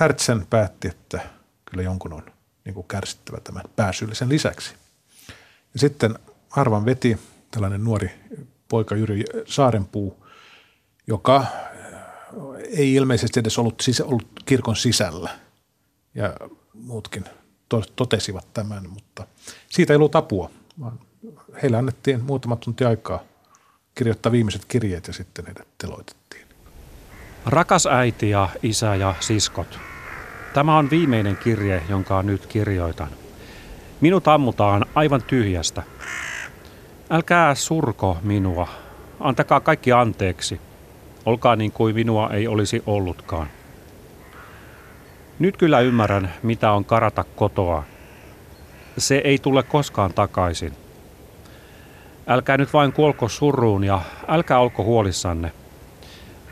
Hertzen 0.00 0.46
päätti, 0.46 0.88
että 0.88 1.20
kyllä 1.64 1.82
jonkun 1.82 2.12
on 2.12 2.22
niin 2.64 2.74
kuin 2.74 2.86
kärsittävä 2.86 3.40
tämän 3.40 3.64
pääsyyllisen 3.76 4.28
lisäksi. 4.28 4.74
Ja 5.74 5.80
sitten 5.80 6.18
harvan 6.48 6.84
veti 6.84 7.18
tällainen 7.50 7.84
nuori 7.84 8.10
poika 8.68 8.96
Jyri 8.96 9.24
Saarenpuu, 9.46 10.26
joka 11.06 11.46
ei 12.76 12.94
ilmeisesti 12.94 13.40
edes 13.40 13.58
ollut, 13.58 13.80
sisä, 13.80 14.04
ollut 14.04 14.28
kirkon 14.44 14.76
sisällä. 14.76 15.30
Ja 16.14 16.34
muutkin 16.74 17.24
to, 17.68 17.82
totesivat 17.96 18.46
tämän, 18.54 18.90
mutta 18.90 19.26
siitä 19.70 19.92
ei 19.92 19.96
ollut 19.96 20.16
apua, 20.16 20.50
vaan 20.80 21.00
heille 21.62 21.76
annettiin 21.76 22.24
muutama 22.24 22.56
tunti 22.56 22.84
aikaa 22.84 23.20
kirjoittaa 23.94 24.32
viimeiset 24.32 24.64
kirjeet 24.64 25.06
ja 25.06 25.12
sitten 25.12 25.46
heidät 25.46 25.68
teloitettiin. 25.78 26.46
Rakas 27.46 27.86
äiti 27.86 28.30
ja 28.30 28.48
isä 28.62 28.94
ja 28.94 29.14
siskot, 29.20 29.78
tämä 30.54 30.78
on 30.78 30.90
viimeinen 30.90 31.36
kirje, 31.36 31.82
jonka 31.88 32.22
nyt 32.22 32.46
kirjoitan. 32.46 33.08
Minut 34.00 34.28
ammutaan 34.28 34.86
aivan 34.94 35.22
tyhjästä. 35.22 35.82
Älkää 37.10 37.54
surko 37.54 38.18
minua. 38.22 38.68
Antakaa 39.20 39.60
kaikki 39.60 39.92
anteeksi. 39.92 40.60
Olkaa 41.26 41.56
niin 41.56 41.72
kuin 41.72 41.94
minua 41.94 42.30
ei 42.30 42.48
olisi 42.48 42.82
ollutkaan. 42.86 43.46
Nyt 45.38 45.56
kyllä 45.56 45.80
ymmärrän, 45.80 46.34
mitä 46.42 46.72
on 46.72 46.84
karata 46.84 47.24
kotoa. 47.36 47.84
Se 48.98 49.16
ei 49.24 49.38
tule 49.38 49.62
koskaan 49.62 50.14
takaisin. 50.14 50.72
Älkää 52.26 52.56
nyt 52.56 52.72
vain 52.72 52.92
kuolko 52.92 53.28
suruun 53.28 53.84
ja 53.84 54.00
älkää 54.28 54.58
olko 54.58 54.84
huolissanne. 54.84 55.52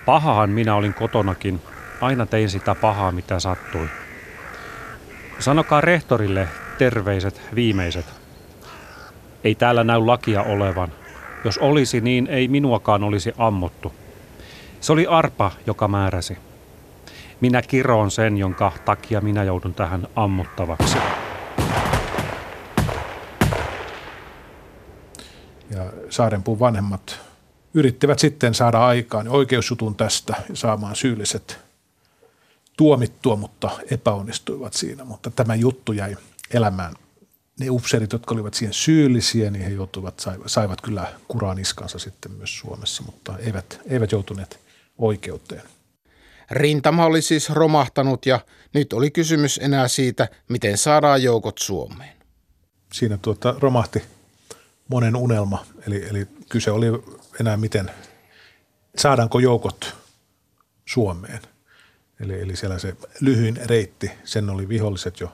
Pahahan 0.07 0.51
minä 0.51 0.75
olin 0.75 0.95
kotonakin. 0.95 1.61
Aina 2.01 2.27
tein 2.27 2.51
sitä 2.51 2.75
pahaa, 2.75 3.13
mitä 3.13 3.41
sattui. 3.41 3.89
Sanokaa 5.39 5.81
rehtorille 5.81 6.49
terveiset 6.79 7.41
viimeiset. 7.55 8.07
Ei 9.45 9.55
täällä 9.55 9.85
näy 9.85 10.07
lakia 10.07 10.43
olevan. 10.43 10.89
Jos 11.45 11.59
olisi, 11.59 12.01
niin 12.01 12.27
ei 12.27 12.49
minuakaan 12.49 13.05
olisi 13.05 13.33
ammuttu. 13.39 13.93
Se 14.81 14.93
oli 14.93 15.07
arpa, 15.07 15.51
joka 15.67 15.89
määräsi. 15.89 16.39
Minä 17.43 17.63
kiroon 17.63 18.11
sen, 18.11 18.39
jonka 18.39 18.73
takia 18.85 19.21
minä 19.21 19.45
joudun 19.45 19.75
tähän 19.75 20.09
ammuttavaksi. 20.17 20.99
Ja 25.71 25.93
Saarenpuun 26.11 26.59
vanhemmat 26.59 27.21
yrittivät 27.75 28.19
sitten 28.19 28.55
saada 28.55 28.87
aikaan 28.87 29.29
oikeusjutun 29.29 29.95
tästä 29.95 30.35
ja 30.49 30.57
saamaan 30.57 30.97
syylliset 30.97 31.59
tuomittua, 32.77 33.37
mutta 33.37 33.71
epäonnistuivat 33.91 34.73
siinä. 34.73 35.05
Mutta 35.05 35.31
tämä 35.31 35.55
juttu 35.55 35.93
jäi 35.93 36.17
elämään. 36.51 36.95
Ne 37.61 37.71
upseerit, 37.71 38.13
jotka 38.13 38.35
olivat 38.35 38.55
siihen 38.55 38.75
syyllisiä, 38.75 39.51
niin 39.51 39.65
he 39.65 39.71
joutuivat, 39.71 40.27
saivat, 40.47 40.81
kyllä 40.81 41.07
kuraan 41.29 41.59
iskansa 41.59 41.99
sitten 41.99 42.33
myös 42.33 42.59
Suomessa, 42.59 43.03
mutta 43.03 43.39
eivät, 43.39 43.81
eivät 43.87 44.13
joutuneet 44.13 44.61
oikeuteen. 44.99 45.63
Rintama 46.53 47.05
oli 47.05 47.23
siis 47.23 47.51
romahtanut 47.51 48.27
ja 48.27 48.41
nyt 48.75 48.93
oli 48.93 49.11
kysymys 49.11 49.61
enää 49.63 49.89
siitä, 49.89 50.29
miten 50.49 50.79
saadaan 50.79 51.23
joukot 51.23 51.59
Suomeen. 51.59 52.17
Siinä 52.93 53.19
tuota, 53.19 53.55
romahti 53.59 54.03
monen 54.89 55.17
unelma, 55.17 55.67
eli, 55.87 56.09
eli 56.11 56.27
kyse 56.49 56.71
oli 56.71 56.87
enää 57.41 57.57
miten, 57.57 57.91
saadaanko 58.97 59.39
joukot 59.39 59.97
Suomeen. 60.87 61.41
Eli, 62.21 62.41
eli 62.41 62.57
siellä 62.57 62.79
se 62.79 62.97
lyhyin 63.21 63.61
reitti, 63.65 64.11
sen 64.25 64.51
oli 64.51 64.69
viholliset 64.69 65.21
jo 65.21 65.33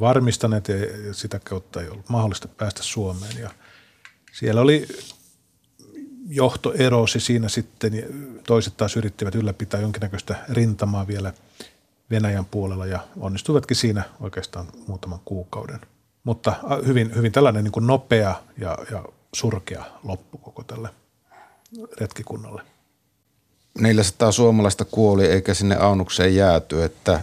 varmistaneet 0.00 0.68
ja, 0.68 0.76
sitä 1.14 1.40
kautta 1.44 1.80
ei 1.80 1.88
ollut 1.88 2.08
mahdollista 2.08 2.48
päästä 2.48 2.82
Suomeen. 2.82 3.38
Ja 3.38 3.50
siellä 4.32 4.60
oli 4.60 4.88
johto 6.34 6.72
erosi 6.72 7.20
siinä 7.20 7.48
sitten. 7.48 7.92
Toiset 8.46 8.76
taas 8.76 8.96
yrittivät 8.96 9.34
ylläpitää 9.34 9.80
jonkinnäköistä 9.80 10.36
rintamaa 10.48 11.06
vielä 11.06 11.32
Venäjän 12.10 12.44
puolella 12.44 12.86
ja 12.86 13.00
onnistuivatkin 13.20 13.76
siinä 13.76 14.02
oikeastaan 14.20 14.66
muutaman 14.86 15.20
kuukauden. 15.24 15.80
Mutta 16.24 16.54
hyvin, 16.86 17.14
hyvin 17.14 17.32
tällainen 17.32 17.64
niin 17.64 17.72
kuin 17.72 17.86
nopea 17.86 18.34
ja, 18.58 18.78
ja 18.90 19.04
surkea 19.32 19.84
loppu 20.04 20.38
koko 20.38 20.64
tälle 20.64 20.88
retkikunnalle. 22.00 22.62
400 23.78 24.32
suomalaista 24.32 24.84
kuoli 24.84 25.26
eikä 25.26 25.54
sinne 25.54 25.76
Aunukseen 25.76 26.36
jääty, 26.36 26.84
että, 26.84 27.20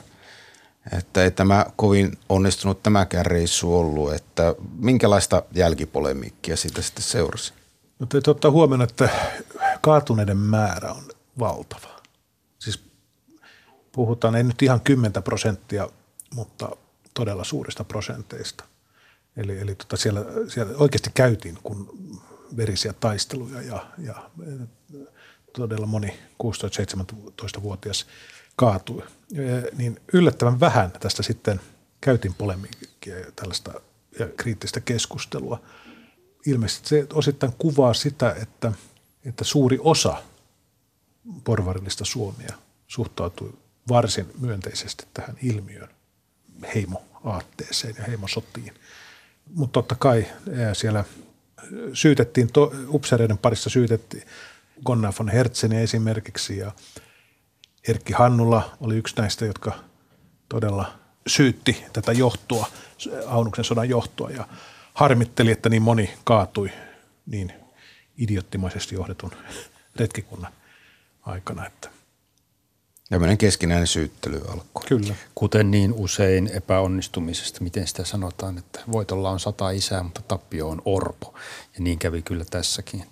että 0.98 1.24
ei 1.24 1.32
tämä 1.32 1.66
kovin 1.76 2.18
onnistunut 2.30 2.84
tämäkään 2.84 3.26
reissu 3.26 3.78
ollut. 3.78 4.14
Että 4.14 4.56
minkälaista 4.80 5.44
jälkipolemiikkia 5.56 6.58
siitä 6.58 6.82
sitten 6.82 7.04
seurasi? 7.04 7.59
No 8.00 8.06
täytyy 8.06 8.32
ottaa 8.32 8.52
huomioon, 8.52 8.82
että 8.82 9.10
kaatuneiden 9.82 10.38
määrä 10.38 10.92
on 10.92 11.04
valtava. 11.40 12.02
Siis 12.60 12.84
puhutaan 13.92 14.36
ei 14.36 14.44
nyt 14.44 14.62
ihan 14.62 14.82
10 14.82 15.24
prosenttia, 15.24 15.90
mutta 16.36 16.70
todella 17.14 17.44
suurista 17.44 17.84
prosenteista. 17.84 18.64
Eli, 19.38 19.60
eli 19.60 19.76
tota 19.76 19.98
siellä, 19.98 20.26
siellä 20.48 20.78
oikeasti 20.78 21.12
käytiin 21.14 21.58
kun 21.64 22.00
verisiä 22.58 22.94
taisteluja 22.94 23.62
ja, 23.62 23.86
ja 23.98 24.30
todella 25.54 25.86
moni 25.86 26.20
16-17-vuotias 26.44 28.06
kaatui. 28.56 29.04
Niin 29.78 30.02
yllättävän 30.14 30.60
vähän 30.60 30.92
tästä 30.92 31.24
sitten 31.24 31.62
käytiin 32.02 32.34
polemiikkia 32.34 33.20
ja 33.20 33.32
tällaista 33.36 33.82
ja 34.20 34.28
kriittistä 34.38 34.80
keskustelua– 34.80 35.60
ilmeisesti 36.46 36.88
se 36.90 37.08
osittain 37.14 37.54
kuvaa 37.58 37.94
sitä, 37.94 38.36
että, 38.42 38.72
että 39.26 39.44
suuri 39.44 39.78
osa 39.82 40.24
porvarillista 41.44 42.06
Suomia 42.06 42.54
suhtautui 42.88 43.54
varsin 43.90 44.26
myönteisesti 44.40 45.06
tähän 45.14 45.36
ilmiön 45.44 45.90
heimoaatteeseen 46.76 47.96
ja 47.98 48.04
heimosotiin. 48.04 48.74
Mutta 49.56 49.74
totta 49.74 49.96
kai 49.96 50.26
siellä 50.74 51.06
syytettiin, 51.94 52.52
to, 52.52 52.72
upsereiden 52.88 53.38
parissa 53.38 53.70
syytettiin 53.70 54.24
Gunnar 54.86 55.14
von 55.20 55.30
Hertzenia 55.30 55.80
esimerkiksi 55.80 56.58
ja 56.58 56.72
Erkki 57.88 58.14
Hannula 58.14 58.78
oli 58.82 58.98
yksi 58.98 59.16
näistä, 59.18 59.46
jotka 59.46 59.80
todella 60.50 60.94
syytti 61.28 61.86
tätä 61.94 62.12
johtoa, 62.12 62.66
Aunuksen 63.28 63.66
sodan 63.66 63.90
johtoa 63.90 64.30
ja 64.30 64.48
harmitteli, 65.00 65.52
että 65.52 65.70
niin 65.70 65.82
moni 65.82 66.14
kaatui 66.24 66.72
niin 67.26 67.54
idiottimaisesti 68.18 68.96
johdetun 68.96 69.32
retkikunnan 69.96 70.52
aikana. 71.22 71.66
Että. 71.66 71.90
Tämmöinen 73.10 73.38
keskinäinen 73.38 73.88
syyttely 73.88 74.42
alkoi. 74.48 74.84
Kyllä. 74.88 75.16
Kuten 75.36 75.72
niin 75.72 75.94
usein 75.94 76.50
epäonnistumisesta, 76.54 77.64
miten 77.64 77.88
sitä 77.88 78.04
sanotaan, 78.04 78.58
että 78.58 78.80
voitolla 78.92 79.30
on 79.30 79.40
sata 79.40 79.70
isää, 79.70 80.04
mutta 80.04 80.22
tappio 80.28 80.70
on 80.70 80.82
orpo. 80.86 81.34
Ja 81.76 81.84
niin 81.84 82.00
kävi 82.00 82.22
kyllä 82.22 82.46
tässäkin. 82.46 83.04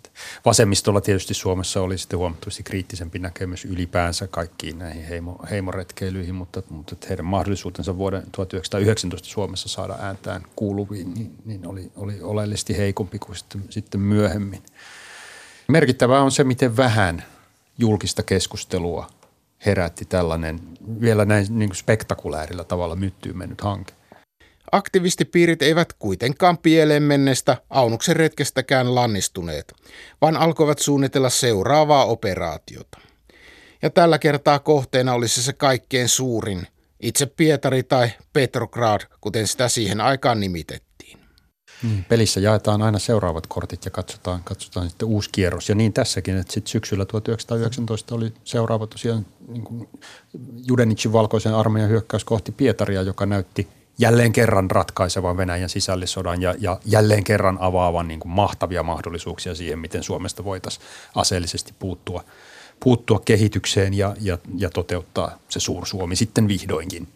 Vasemmistolla 0.45 1.01
tietysti 1.01 1.33
Suomessa 1.33 1.81
oli 1.81 1.97
sitten 1.97 2.19
huomattavasti 2.19 2.63
kriittisempi 2.63 3.19
näkemys 3.19 3.65
ylipäänsä 3.65 4.27
kaikkiin 4.27 4.79
näihin 4.79 5.05
heimo, 5.05 5.39
heimoretkeilyihin, 5.49 6.35
mutta, 6.35 6.63
mutta 6.69 6.95
heidän 7.09 7.25
mahdollisuutensa 7.25 7.97
vuoden 7.97 8.23
1919 8.31 9.29
Suomessa 9.29 9.69
saada 9.69 9.97
ääntään 9.99 10.43
kuuluviin, 10.55 11.13
niin, 11.13 11.35
niin 11.45 11.67
oli, 11.67 11.91
oli 11.95 12.21
oleellisesti 12.21 12.77
heikompi 12.77 13.19
kuin 13.19 13.35
sitten, 13.35 13.63
sitten 13.69 14.01
myöhemmin. 14.01 14.63
Merkittävää 15.67 16.21
on 16.21 16.31
se, 16.31 16.43
miten 16.43 16.77
vähän 16.77 17.23
julkista 17.77 18.23
keskustelua 18.23 19.16
herätti 19.65 20.05
tällainen 20.05 20.59
vielä 21.01 21.25
näin 21.25 21.45
niin 21.49 21.69
kuin 21.69 21.77
spektakulaarilla 21.77 22.63
tavalla 22.63 22.95
myttyyn 22.95 23.37
mennyt 23.37 23.61
hanke. 23.61 23.93
Aktivistipiirit 24.71 25.61
eivät 25.61 25.93
kuitenkaan 25.93 26.57
pieleen 26.57 27.03
mennestä 27.03 27.57
Aunuksen 27.69 28.15
retkestäkään 28.15 28.95
lannistuneet, 28.95 29.73
vaan 30.21 30.37
alkoivat 30.37 30.79
suunnitella 30.79 31.29
seuraavaa 31.29 32.05
operaatiota. 32.05 32.99
Ja 33.81 33.89
tällä 33.89 34.19
kertaa 34.19 34.59
kohteena 34.59 35.13
olisi 35.13 35.43
se 35.43 35.53
kaikkein 35.53 36.09
suurin, 36.09 36.67
itse 36.99 37.25
Pietari 37.25 37.83
tai 37.83 38.09
Petrograd, 38.33 39.01
kuten 39.21 39.47
sitä 39.47 39.69
siihen 39.69 40.01
aikaan 40.01 40.39
nimitettiin. 40.39 40.86
Niin, 41.83 42.05
pelissä 42.09 42.39
jaetaan 42.39 42.81
aina 42.81 42.99
seuraavat 42.99 43.47
kortit 43.47 43.85
ja 43.85 43.91
katsotaan, 43.91 44.43
katsotaan 44.43 44.89
sitten 44.89 45.07
uusi 45.07 45.29
kierros. 45.31 45.69
Ja 45.69 45.75
niin 45.75 45.93
tässäkin, 45.93 46.37
että 46.37 46.53
sitten 46.53 46.71
syksyllä 46.71 47.05
1919 47.05 48.15
oli 48.15 48.33
seuraava 48.43 48.87
tosiaan 48.87 49.25
niin 49.47 49.63
kuin 49.63 49.89
Judenicin 50.67 51.13
valkoisen 51.13 51.55
armeijan 51.55 51.89
hyökkäys 51.89 52.23
kohti 52.23 52.51
Pietaria, 52.51 53.01
joka 53.01 53.25
näytti 53.25 53.67
jälleen 53.99 54.33
kerran 54.33 54.71
ratkaisevan 54.71 55.37
Venäjän 55.37 55.69
sisällissodan 55.69 56.41
ja, 56.41 56.55
ja 56.59 56.79
jälleen 56.85 57.23
kerran 57.23 57.57
avaavan 57.61 58.07
niin 58.07 58.19
kuin 58.19 58.31
mahtavia 58.31 58.83
mahdollisuuksia 58.83 59.55
siihen, 59.55 59.79
miten 59.79 60.03
Suomesta 60.03 60.43
voitaisiin 60.43 60.85
aseellisesti 61.15 61.73
puuttua, 61.79 62.23
puuttua 62.79 63.19
kehitykseen 63.25 63.93
ja, 63.93 64.15
ja, 64.21 64.37
ja 64.57 64.69
toteuttaa 64.69 65.39
se 65.49 65.59
Suur-Suomi 65.59 66.15
sitten 66.15 66.47
vihdoinkin. 66.47 67.07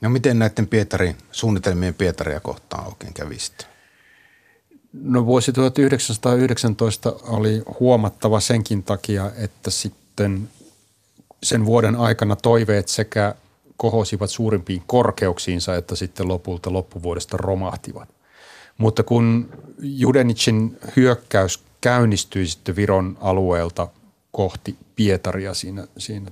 No 0.00 0.10
miten 0.10 0.38
näiden 0.38 0.66
Pietarin, 0.66 1.16
suunnitelmien 1.32 1.94
Pietaria 1.94 2.40
kohtaan 2.40 2.86
oikein 2.86 3.14
kävi 3.14 3.38
sitten? 3.38 3.75
No 5.02 5.26
vuosi 5.26 5.52
1919 5.52 7.16
oli 7.22 7.62
huomattava 7.80 8.40
senkin 8.40 8.82
takia, 8.82 9.30
että 9.36 9.70
sitten 9.70 10.48
sen 11.42 11.66
vuoden 11.66 11.96
aikana 11.96 12.36
toiveet 12.36 12.88
sekä 12.88 13.34
kohosivat 13.76 14.30
suurimpiin 14.30 14.82
korkeuksiinsa, 14.86 15.76
että 15.76 15.96
sitten 15.96 16.28
lopulta 16.28 16.72
loppuvuodesta 16.72 17.36
romahtivat. 17.36 18.08
Mutta 18.78 19.02
kun 19.02 19.48
Judenicin 19.78 20.78
hyökkäys 20.96 21.64
käynnistyi 21.80 22.46
sitten 22.46 22.76
Viron 22.76 23.18
alueelta 23.20 23.88
kohti 24.32 24.76
Pietaria 24.96 25.54
siinä, 25.54 25.86
siinä 25.98 26.30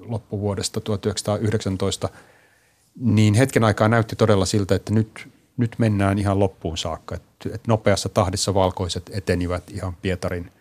loppuvuodesta 0.00 0.80
1919, 0.80 2.08
niin 3.00 3.34
hetken 3.34 3.64
aikaa 3.64 3.88
näytti 3.88 4.16
todella 4.16 4.46
siltä, 4.46 4.74
että 4.74 4.92
nyt, 4.92 5.28
nyt 5.56 5.74
mennään 5.78 6.18
ihan 6.18 6.38
loppuun 6.38 6.78
saakka. 6.78 7.14
Että, 7.14 7.31
että 7.46 7.68
nopeassa 7.68 8.08
tahdissa 8.08 8.54
valkoiset 8.54 9.10
etenivät 9.12 9.70
ihan 9.70 9.96
Pietarin 10.02 10.52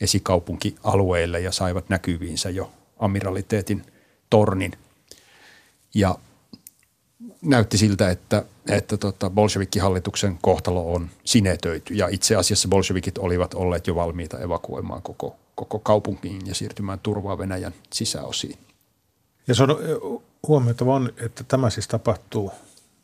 esikaupunkialueille 0.00 1.40
ja 1.40 1.52
saivat 1.52 1.88
näkyviinsä 1.88 2.50
jo 2.50 2.70
amiraliteetin 2.98 3.82
tornin– 4.30 4.72
ja 5.94 6.18
näytti 7.42 7.78
siltä, 7.78 8.10
että, 8.10 8.44
että 8.68 8.96
tota 8.96 9.30
bolshevikkihallituksen 9.30 10.38
kohtalo 10.42 10.92
on 10.94 11.10
sinetöity 11.24 11.94
ja 11.94 12.08
itse 12.08 12.36
asiassa 12.36 12.68
bolshevikit 12.68 13.18
olivat 13.18 13.54
olleet 13.54 13.86
jo 13.86 13.94
valmiita 13.94 14.38
evakuoimaan 14.38 15.02
koko, 15.02 15.36
koko 15.54 15.78
kaupunkiin 15.78 16.46
ja 16.46 16.54
siirtymään 16.54 16.98
turvaa 16.98 17.38
Venäjän 17.38 17.74
sisäosiin. 17.92 18.58
Ja 19.46 19.54
se 19.54 19.62
on 19.62 19.68
huomioitava 20.48 21.00
että 21.24 21.44
tämä 21.44 21.70
siis 21.70 21.88
tapahtuu 21.88 22.52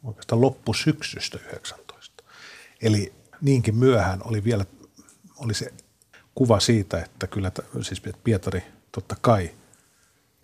oikeastaan 0.05 0.41
loppusyksystä 0.41 1.39
19. 1.47 2.24
Eli 2.83 3.12
niinkin 3.41 3.76
myöhään 3.76 4.20
oli 4.24 4.45
vielä 4.45 4.64
oli 5.37 5.55
se 5.55 5.72
kuva 6.34 6.61
siitä, 6.61 7.03
että 7.03 7.26
kyllä 7.26 7.53
siis 7.82 8.03
Pietari 8.24 8.62
totta 8.93 9.16
kai– 9.20 9.51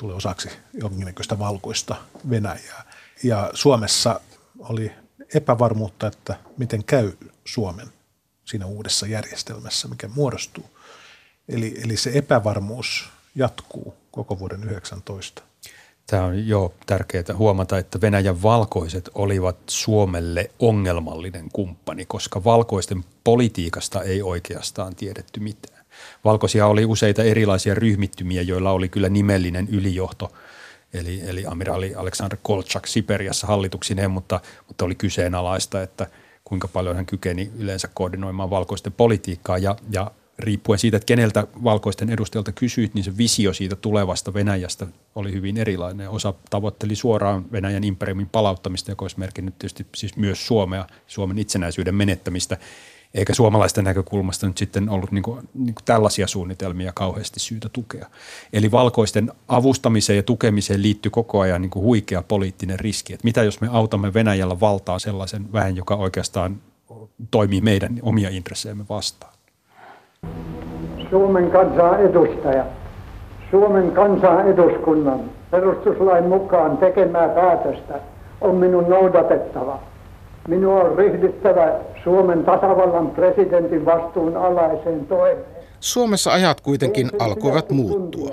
tulee 0.03 0.17
osaksi 0.17 0.49
jonkinnäköistä 0.73 1.39
valkoista 1.39 1.97
Venäjää. 2.31 2.85
Ja 3.23 3.51
Suomessa 3.55 4.21
oli 4.59 4.93
epävarmuutta, 5.35 6.07
että 6.07 6.39
miten 6.57 6.85
käy 6.85 7.13
Suomen 7.45 7.89
siinä 8.45 8.67
uudessa 8.67 9.07
järjestelmässä, 9.07 9.89
mikä 9.89 10.09
muodostuu. 10.09 10.65
Eli, 11.49 11.81
eli 11.85 11.97
se 11.97 12.11
epävarmuus 12.15 13.09
jatkuu 13.35 13.95
koko 14.11 14.39
vuoden 14.39 14.65
19. 14.65 15.43
Tämä 16.07 16.25
on 16.25 16.49
jo 16.49 16.75
tärkeää 16.87 17.25
huomata, 17.37 17.79
että 17.79 18.01
Venäjän 18.01 18.43
valkoiset 18.43 19.11
olivat 19.15 19.57
Suomelle 19.67 20.51
ongelmallinen 20.59 21.49
kumppani, 21.53 22.07
koska 22.07 22.45
valkoisten 22.45 23.05
politiikasta 23.25 24.03
ei 24.03 24.23
oikeastaan 24.23 24.95
tiedetty 24.95 25.41
mitään. 25.41 25.85
Valkoisia 26.25 26.67
oli 26.67 26.85
useita 26.85 27.23
erilaisia 27.23 27.75
ryhmittymiä, 27.75 28.43
joilla 28.43 28.71
oli 28.71 28.89
kyllä 28.89 29.09
nimellinen 29.09 29.69
ylijohto, 29.69 30.33
eli, 30.95 31.23
eli 31.27 31.47
amiraali 31.47 31.95
Aleksandr 31.95 32.37
Kolchak 32.43 32.87
Siperiassa 32.87 33.47
hallituksineen, 33.47 34.11
mutta, 34.11 34.41
mutta 34.69 34.85
oli 34.85 34.95
kyseenalaista, 34.95 35.83
että 35.83 36.07
kuinka 36.45 36.69
paljon 36.69 36.97
hän 36.97 37.07
kykeni 37.07 37.51
yleensä 37.59 37.89
koordinoimaan 37.95 38.51
valkoisten 38.51 38.93
politiikkaa 38.93 39.59
ja, 39.59 39.77
ja 39.91 40.11
riippuen 40.39 40.79
siitä, 40.79 40.97
että 40.97 41.07
keneltä 41.07 41.47
valkoisten 41.65 42.11
edustajilta 42.11 42.53
kysyit, 42.53 42.95
niin 42.95 43.05
se 43.05 43.17
visio 43.17 43.53
siitä 43.53 43.77
tulevasta 43.77 44.35
Venäjästä 44.35 44.87
oli 45.15 45.33
hyvin 45.33 45.57
erilainen. 45.57 46.11
Osa 46.11 46.35
tavoitteli 46.51 46.97
suoraan 46.97 47.53
Venäjän 47.53 47.85
imperiumin 47.85 48.29
palauttamista, 48.29 48.91
joka 48.91 49.05
olisi 49.05 49.19
merkinnyt 49.19 49.59
tietysti 49.59 49.87
siis 49.97 50.17
myös 50.17 50.47
Suomea, 50.47 50.87
Suomen 51.07 51.39
itsenäisyyden 51.39 51.95
menettämistä– 51.95 52.59
eikä 53.15 53.35
suomalaisten 53.35 53.85
näkökulmasta 53.85 54.47
nyt 54.47 54.59
sitten 54.59 54.89
ollut 54.89 55.13
niin 55.13 55.23
kuin, 55.23 55.49
niin 55.55 55.75
kuin 55.75 55.85
tällaisia 55.85 56.27
suunnitelmia 56.27 56.93
kauheasti 56.93 57.41
syytä 57.41 57.69
tukea. 57.69 58.07
Eli 58.53 58.71
valkoisten 58.71 59.33
avustamiseen 59.49 60.17
ja 60.17 60.23
tukemiseen 60.23 60.83
liittyy 60.83 61.11
koko 61.11 61.41
ajan 61.41 61.63
niin 61.63 61.71
kuin 61.71 61.83
huikea 61.83 62.23
poliittinen 62.23 62.81
riski, 62.81 63.13
että 63.13 63.25
mitä 63.25 63.43
jos 63.43 63.61
me 63.61 63.69
autamme 63.71 64.15
Venäjällä 64.15 64.61
valtaa 64.61 64.99
sellaisen 64.99 65.53
väen, 65.53 65.77
joka 65.77 65.97
oikeastaan 65.97 66.61
toimii 67.31 67.61
meidän 67.61 67.99
omia 68.03 68.31
intressejämme 68.31 68.85
vastaan. 68.89 69.32
Suomen 71.11 71.51
kansan 71.51 72.01
edustaja, 72.01 72.65
Suomen 73.51 73.91
kansan 73.91 74.49
eduskunnan 74.49 75.21
perustuslain 75.51 76.25
mukaan 76.25 76.77
tekemää 76.77 77.29
päätöstä 77.29 77.95
on 78.41 78.55
minun 78.55 78.91
noudatettava– 78.91 79.79
Minua 80.49 80.85
on 80.85 80.97
ryhdyttävä 80.99 81.73
Suomen 82.05 82.45
tasavallan 82.45 83.11
presidentin 83.11 83.85
vastuun 83.85 84.37
alaiseen 84.37 85.07
toimeen. 85.07 85.47
Suomessa 85.81 86.33
ajat 86.33 86.61
kuitenkin 86.61 87.11
alkoivat 87.19 87.71
muuttua. 87.71 88.31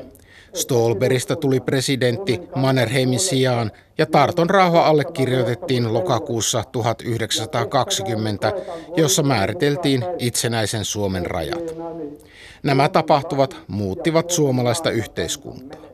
Stolberista 0.53 1.35
tuli 1.35 1.59
presidentti 1.59 2.39
Mannerheimin 2.55 3.19
sijaan 3.19 3.71
ja 3.97 4.05
Tarton 4.05 4.49
rauha 4.49 4.85
allekirjoitettiin 4.85 5.93
lokakuussa 5.93 6.63
1920, 6.71 8.53
jossa 8.95 9.23
määriteltiin 9.23 10.05
itsenäisen 10.19 10.85
Suomen 10.85 11.25
rajat. 11.25 11.75
Nämä 12.63 12.89
tapahtuvat 12.89 13.57
muuttivat 13.67 14.29
suomalaista 14.29 14.89
yhteiskuntaa 14.89 15.89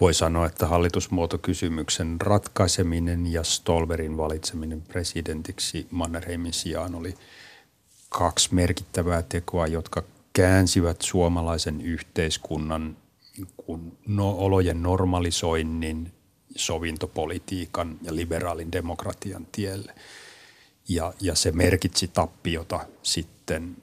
voi 0.00 0.14
sanoa, 0.14 0.46
että 0.46 0.66
hallitusmuotokysymyksen 0.66 2.20
ratkaiseminen 2.20 3.32
ja 3.32 3.44
Stolberin 3.44 4.16
valitseminen 4.16 4.82
presidentiksi 4.82 5.86
Mannerheimin 5.90 6.52
sijaan 6.52 6.94
oli 6.94 7.14
kaksi 8.08 8.54
merkittävää 8.54 9.22
tekoa, 9.22 9.66
jotka 9.66 10.02
käänsivät 10.34 11.02
suomalaisen 11.02 11.80
yhteiskunnan 11.80 12.96
kun 13.56 13.98
no, 14.06 14.30
olojen 14.30 14.82
normalisoinnin, 14.82 16.12
sovintopolitiikan 16.56 17.98
ja 18.02 18.14
liberaalin 18.16 18.72
demokratian 18.72 19.46
tielle. 19.52 19.94
Ja, 20.88 21.12
ja 21.20 21.34
se 21.34 21.52
merkitsi 21.52 22.08
tappiota 22.08 22.86
sitten 23.02 23.76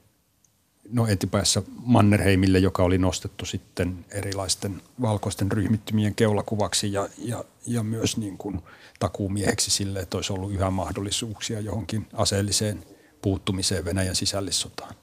no 0.90 1.08
etipäässä 1.08 1.64
Mannerheimille, 1.86 2.60
joka 2.60 2.84
oli 2.84 2.98
nostettu 2.98 3.46
sitten 3.46 4.06
erilaisten 4.12 4.82
valkoisten 5.02 5.52
ryhmittymien 5.52 6.16
keulakuvaksi 6.16 6.94
ja, 6.94 7.10
ja, 7.18 7.44
ja 7.68 7.84
myös 7.84 8.18
niin 8.18 8.38
kuin 8.38 8.62
takuumieheksi 9.00 9.72
sille, 9.72 10.00
että 10.00 10.18
olisi 10.18 10.34
ollut 10.34 10.52
yhä 10.52 10.70
mahdollisuuksia 10.70 11.60
johonkin 11.60 12.08
aseelliseen 12.14 12.86
puuttumiseen 13.22 13.86
Venäjän 13.86 14.16
sisällissotaan. 14.16 14.96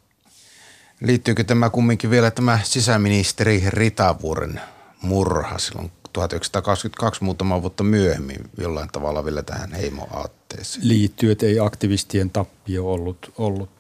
Liittyykö 1.00 1.44
tämä 1.44 1.70
kumminkin 1.70 2.10
vielä 2.10 2.30
tämä 2.30 2.58
sisäministeri 2.64 3.62
Ritavuoren 3.66 4.60
murha 5.02 5.58
silloin 5.58 5.90
1922 6.12 7.24
muutama 7.24 7.62
vuotta 7.62 7.84
myöhemmin 7.84 8.50
jollain 8.58 8.88
tavalla 8.92 9.24
vielä 9.24 9.42
tähän 9.42 9.72
heimoaatteeseen? 9.72 10.88
Liittyy, 10.88 11.30
että 11.30 11.46
ei 11.46 11.60
aktivistien 11.60 12.30
tappio 12.30 12.92
ollut, 12.92 13.32
ollut 13.38 13.70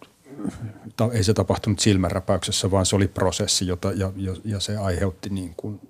ei 1.12 1.24
se 1.24 1.34
tapahtunut 1.34 1.78
silmänräpäyksessä, 1.78 2.70
vaan 2.70 2.86
se 2.86 2.96
oli 2.96 3.08
prosessi, 3.08 3.66
jota, 3.66 3.92
ja, 3.92 4.12
ja 4.44 4.60
se 4.60 4.76
aiheutti 4.76 5.30
niin 5.30 5.54
kuin 5.56 5.80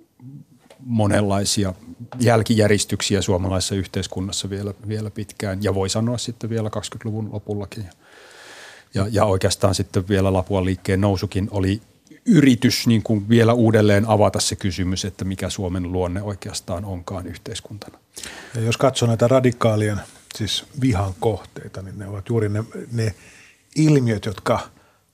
monenlaisia 0.79 1.73
jälkijäristyksiä 2.19 3.21
suomalaisessa 3.21 3.75
yhteiskunnassa 3.75 4.49
vielä, 4.49 4.73
vielä 4.87 5.11
pitkään 5.11 5.63
ja 5.63 5.75
voi 5.75 5.89
sanoa 5.89 6.17
sitten 6.17 6.49
vielä 6.49 6.69
20-luvun 6.69 7.29
lopullakin. 7.31 7.85
Ja, 8.93 9.07
ja 9.11 9.25
oikeastaan 9.25 9.75
sitten 9.75 10.07
vielä 10.07 10.33
Lapuan 10.33 10.65
liikkeen 10.65 11.01
nousukin 11.01 11.47
oli 11.51 11.81
yritys 12.25 12.87
niin 12.87 13.03
kuin 13.03 13.29
vielä 13.29 13.53
uudelleen 13.53 14.05
avata 14.05 14.39
se 14.39 14.55
kysymys, 14.55 15.05
että 15.05 15.25
mikä 15.25 15.49
Suomen 15.49 15.91
luonne 15.91 16.21
oikeastaan 16.21 16.85
onkaan 16.85 17.27
yhteiskuntana. 17.27 17.99
Ja 18.55 18.61
jos 18.61 18.77
katsoo 18.77 19.07
näitä 19.07 19.27
radikaalien 19.27 19.99
siis 20.35 20.65
vihan 20.81 21.13
kohteita, 21.19 21.81
niin 21.81 21.99
ne 21.99 22.07
ovat 22.07 22.29
juuri 22.29 22.49
ne, 22.49 22.63
ne– 22.91 23.15
ilmiöt, 23.75 24.25
jotka 24.25 24.59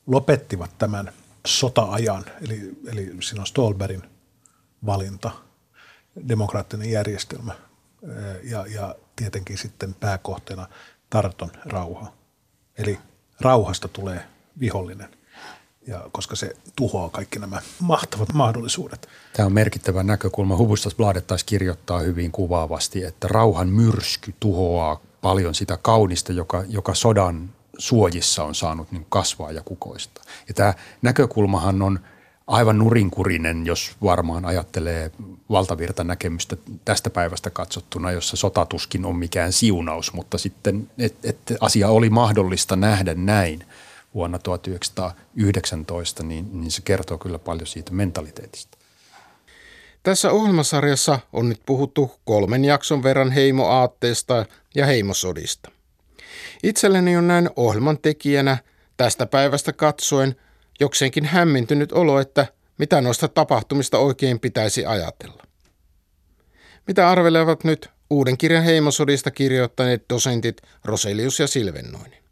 lopettivat 0.08 0.78
tämän 0.78 1.12
sota-ajan, 1.48 2.26
eli, 2.42 2.72
eli 2.88 3.16
siinä 3.22 3.42
on 3.42 3.48
Stolberin 3.48 4.04
valinta, 4.86 5.32
demokraattinen 6.28 6.92
järjestelmä 6.92 7.54
ja, 8.44 8.66
ja 8.66 8.96
tietenkin 9.16 9.58
sitten 9.58 9.94
pääkohteena 9.94 10.68
Tarton 11.10 11.52
rauha. 11.66 12.14
Eli 12.78 13.00
rauhasta 13.42 13.88
tulee 13.88 14.20
vihollinen, 14.60 15.10
ja 15.88 16.10
koska 16.12 16.36
se 16.36 16.56
tuhoaa 16.76 17.10
kaikki 17.10 17.40
nämä 17.40 17.62
mahtavat 17.80 18.34
mahdollisuudet. 18.34 19.10
Tämä 19.34 19.46
on 19.46 19.54
merkittävä 19.54 20.04
näkökulma. 20.04 20.58
Hubustasbladet 20.58 21.28
taisi 21.28 21.46
kirjoittaa 21.46 22.00
hyvin 22.00 22.32
kuvaavasti, 22.32 23.04
että 23.04 23.28
rauhan 23.28 23.70
myrsky 23.70 24.36
tuhoaa 24.40 25.02
paljon 25.22 25.56
sitä 25.56 25.78
kaunista, 25.82 26.34
joka, 26.34 26.64
joka 26.68 26.94
sodan 26.94 27.50
suojissa 27.78 28.44
on 28.44 28.56
saanut 28.56 28.92
niin 28.92 29.06
kasvaa 29.10 29.52
ja 29.52 29.62
kukoista. 29.66 30.22
Ja 30.48 30.54
tämä 30.54 30.74
näkökulmahan 31.02 31.82
on 31.82 32.00
aivan 32.48 32.78
nurinkurinen, 32.78 33.66
jos 33.66 33.96
varmaan 34.04 34.46
ajattelee 34.46 35.12
valtavirta 35.50 36.04
näkemystä 36.04 36.58
tästä 36.86 37.10
päivästä 37.10 37.50
katsottuna, 37.50 38.12
jossa 38.12 38.38
sotatuskin 38.38 39.06
on 39.06 39.16
mikään 39.16 39.54
siunaus, 39.54 40.14
mutta 40.14 40.38
sitten, 40.38 40.90
että 40.98 41.30
et 41.30 41.38
asia 41.60 41.90
oli 41.90 42.10
mahdollista 42.10 42.76
nähdä 42.76 43.14
näin 43.14 43.66
vuonna 44.14 44.40
1919, 44.40 46.24
niin, 46.24 46.62
niin 46.62 46.72
se 46.72 46.82
kertoo 46.82 47.18
kyllä 47.18 47.40
paljon 47.40 47.68
siitä 47.68 47.92
mentaliteetista. 47.92 48.78
Tässä 50.04 50.32
ohjelmasarjassa 50.32 51.20
on 51.34 51.50
nyt 51.50 51.62
puhuttu 51.66 52.12
kolmen 52.26 52.66
jakson 52.66 53.04
verran 53.04 53.32
heimoaatteesta 53.32 54.46
ja 54.76 54.86
heimosodista. 54.86 55.72
Itselleni 56.64 57.18
on 57.18 57.28
näin 57.28 57.50
ohjelman 57.56 57.98
tekijänä 57.98 58.58
tästä 58.98 59.26
päivästä 59.26 59.74
katsoen 59.74 60.36
jokseenkin 60.80 61.26
hämmentynyt 61.26 61.92
olo, 61.92 62.20
että 62.20 62.48
mitä 62.78 63.02
noista 63.02 63.28
tapahtumista 63.28 63.98
oikein 63.98 64.40
pitäisi 64.40 64.86
ajatella. 64.86 65.44
Mitä 66.88 67.10
arvelevat 67.10 67.64
nyt 67.64 67.90
uuden 68.10 68.38
kirjan 68.38 68.64
heimosodista 68.64 69.32
kirjoittaneet 69.32 70.06
dosentit 70.10 70.62
Roselius 70.84 71.40
ja 71.40 71.48
Silvennoinen? 71.48 72.26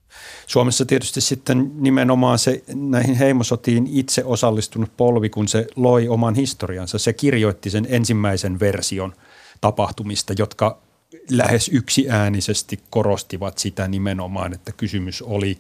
Suomessa 0.48 0.86
tietysti 0.86 1.22
sitten 1.22 1.72
nimenomaan 1.76 2.40
se 2.40 2.64
näihin 2.74 3.16
heimosotiin 3.16 3.88
itse 3.88 4.24
osallistunut 4.26 4.98
polvi, 4.98 5.30
kun 5.30 5.48
se 5.48 5.68
loi 5.76 6.08
oman 6.08 6.36
historiansa. 6.36 6.98
Se 6.98 7.14
kirjoitti 7.14 7.70
sen 7.70 7.88
ensimmäisen 7.90 8.60
version 8.60 9.14
tapahtumista, 9.62 10.34
jotka 10.38 10.82
lähes 11.30 11.70
yksiäänisesti 11.74 12.80
korostivat 12.90 13.58
sitä 13.58 13.88
nimenomaan, 13.88 14.54
että 14.54 14.72
kysymys 14.72 15.22
oli 15.22 15.58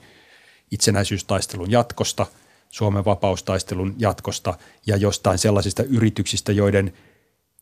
itsenäisyystaistelun 0.71 1.71
jatkosta, 1.71 2.25
Suomen 2.73 3.05
vapaustaistelun 3.05 3.95
jatkosta 3.97 4.57
ja 4.87 4.97
jostain 4.97 5.37
sellaisista 5.37 5.83
yrityksistä, 5.83 6.51
joiden 6.51 6.93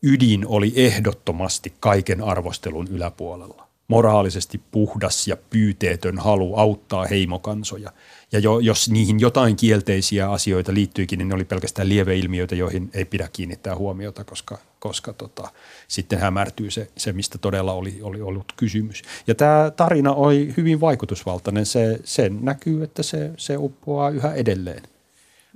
ydin 0.03 0.47
oli 0.47 0.73
ehdottomasti 0.75 1.73
kaiken 1.79 2.23
arvostelun 2.23 2.87
yläpuolella 2.87 3.67
moraalisesti 3.91 4.61
puhdas 4.71 5.27
ja 5.27 5.37
pyyteetön 5.49 6.19
halu 6.19 6.55
auttaa 6.55 7.05
heimokansoja. 7.05 7.91
Ja 8.31 8.39
jo, 8.39 8.59
jos 8.59 8.89
niihin 8.89 9.19
jotain 9.19 9.55
kielteisiä 9.55 10.31
asioita 10.31 10.73
liittyikin, 10.73 11.19
niin 11.19 11.27
ne 11.27 11.35
oli 11.35 11.45
pelkästään 11.45 11.89
lieveilmiöitä, 11.89 12.55
joihin 12.55 12.89
ei 12.93 13.05
pidä 13.05 13.29
kiinnittää 13.33 13.75
huomiota, 13.75 14.23
koska, 14.23 14.57
koska 14.79 15.13
tota, 15.13 15.51
sitten 15.87 16.19
hämärtyy 16.19 16.71
se, 16.71 16.87
se, 16.97 17.13
mistä 17.13 17.37
todella 17.37 17.73
oli, 17.73 17.99
oli 18.01 18.21
ollut 18.21 18.53
kysymys. 18.57 19.01
Ja 19.27 19.35
tämä 19.35 19.71
tarina 19.75 20.13
oli 20.13 20.53
hyvin 20.57 20.81
vaikutusvaltainen. 20.81 21.65
Se, 21.65 21.99
se 22.03 22.31
näkyy, 22.41 22.83
että 22.83 23.03
se, 23.03 23.31
se 23.37 23.57
uppoaa 23.57 24.09
yhä 24.09 24.33
edelleen, 24.33 24.83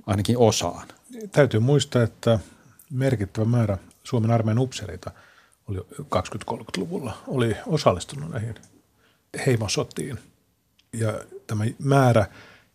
ainakin 0.06 0.38
osaan. 0.38 0.88
Täytyy 1.32 1.60
muistaa, 1.60 2.02
että 2.02 2.38
merkittävä 2.90 3.44
määrä 3.44 3.78
Suomen 4.04 4.30
armeijan 4.30 4.58
upseereita– 4.58 5.10
oli 5.68 5.78
20-30-luvulla, 6.00 7.18
oli 7.26 7.56
osallistunut 7.66 8.30
näihin 8.30 8.54
heimosotiin. 9.46 10.18
Ja 10.92 11.20
tämä 11.46 11.64
määrä, 11.78 12.26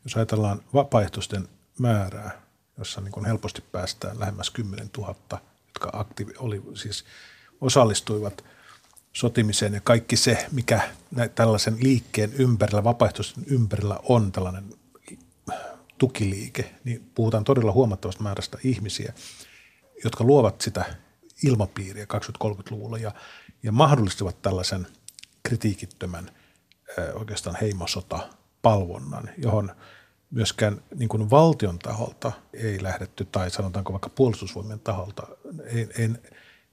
jos 0.04 0.16
ajatellaan 0.16 0.62
vapaaehtoisten 0.74 1.48
määrää, 1.80 2.42
jossa 2.78 3.02
niin 3.02 3.12
kuin 3.12 3.26
helposti 3.26 3.64
päästään 3.72 4.20
lähemmäs 4.20 4.50
10 4.50 4.90
000, 4.98 5.16
jotka 5.68 5.90
aktiivi, 5.94 6.34
oli, 6.38 6.62
siis 6.74 7.06
osallistuivat 7.62 8.44
sotimiseen 9.14 9.74
ja 9.74 9.82
kaikki 9.82 10.16
se, 10.16 10.48
mikä 10.52 10.82
tällaisen 11.36 11.78
liikkeen 11.80 12.34
ympärillä, 12.34 12.84
vapaaehtoisten 12.84 13.44
ympärillä 13.48 14.00
on 14.04 14.32
tällainen 14.32 14.64
tukiliike, 16.02 16.76
niin 16.84 17.12
puhutaan 17.16 17.44
todella 17.44 17.72
huomattavasta 17.72 18.24
määrästä 18.24 18.58
ihmisiä, 18.64 19.14
jotka 20.04 20.24
luovat 20.24 20.62
sitä 20.62 20.86
ilmapiiriä 21.44 22.06
20-30-luvulla 22.44 22.98
ja, 22.98 23.12
ja 23.64 23.72
mahdollistivat 23.72 24.42
tällaisen 24.42 24.88
kritiikittömän 25.44 26.32
oikeastaan 27.14 27.58
heimosota 27.62 28.20
palvonnan, 28.62 29.30
johon 29.38 29.72
myöskään 30.32 30.82
niin 30.96 31.10
kuin 31.10 31.30
valtion 31.30 31.80
taholta 31.80 32.32
ei 32.54 32.84
lähdetty, 32.84 33.28
tai 33.32 33.52
sanotaanko 33.52 33.94
vaikka 33.94 34.10
puolustusvoimien 34.10 34.80
taholta, 34.80 35.28
ei, 35.66 35.88
ei, 35.98 36.10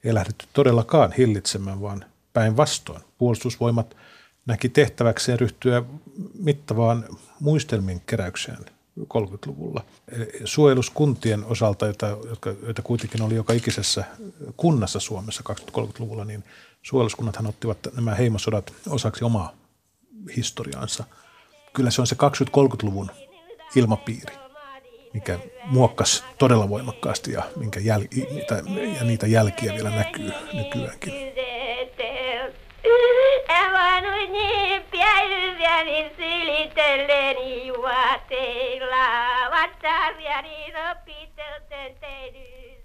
ei 0.03 0.13
lähdetty 0.13 0.47
todellakaan 0.53 1.11
hillitsemään, 1.11 1.81
vaan 1.81 2.05
päinvastoin. 2.33 3.01
Puolustusvoimat 3.17 3.97
näki 4.45 4.69
tehtäväkseen 4.69 5.39
ryhtyä 5.39 5.83
mittavaan 6.39 7.05
muistelmien 7.39 8.01
keräykseen 8.05 8.78
30-luvulla. 9.03 9.85
Suojeluskuntien 10.45 11.45
osalta, 11.45 11.85
joita, 11.85 12.07
jotka, 12.07 12.53
joita 12.63 12.81
kuitenkin 12.81 13.21
oli 13.21 13.35
joka 13.35 13.53
ikisessä 13.53 14.03
kunnassa 14.57 14.99
Suomessa 14.99 15.43
20-30-luvulla, 15.49 16.25
niin 16.25 16.43
suojeluskunnathan 16.81 17.47
ottivat 17.47 17.77
nämä 17.95 18.15
heimosodat 18.15 18.73
osaksi 18.89 19.23
omaa 19.23 19.53
historiaansa. 20.35 21.03
Kyllä 21.73 21.91
se 21.91 22.01
on 22.01 22.07
se 22.07 22.15
20-30-luvun 22.15 23.11
ilmapiiri, 23.75 24.35
mikä 25.13 25.39
muokkasi 25.65 26.23
todella 26.37 26.69
voimakkaasti 26.69 27.31
ja, 27.31 27.43
minkä 27.55 27.79
jäl, 27.79 28.01
ja 28.97 29.03
niitä 29.03 29.27
jälkiä 29.27 29.73
vielä 29.73 29.89
näkyy 29.89 30.31
nykyäänkin. 30.53 31.13
Viene 35.29 35.59
Terviani 35.59 36.11
sili 36.17 36.71
telleni 36.73 37.69
uate 37.69 38.79
la 38.79 39.47
vatta 39.53 40.09
riani 40.17 40.71
do 40.73 40.87
pite 41.05 41.47
tenteni 41.69 42.78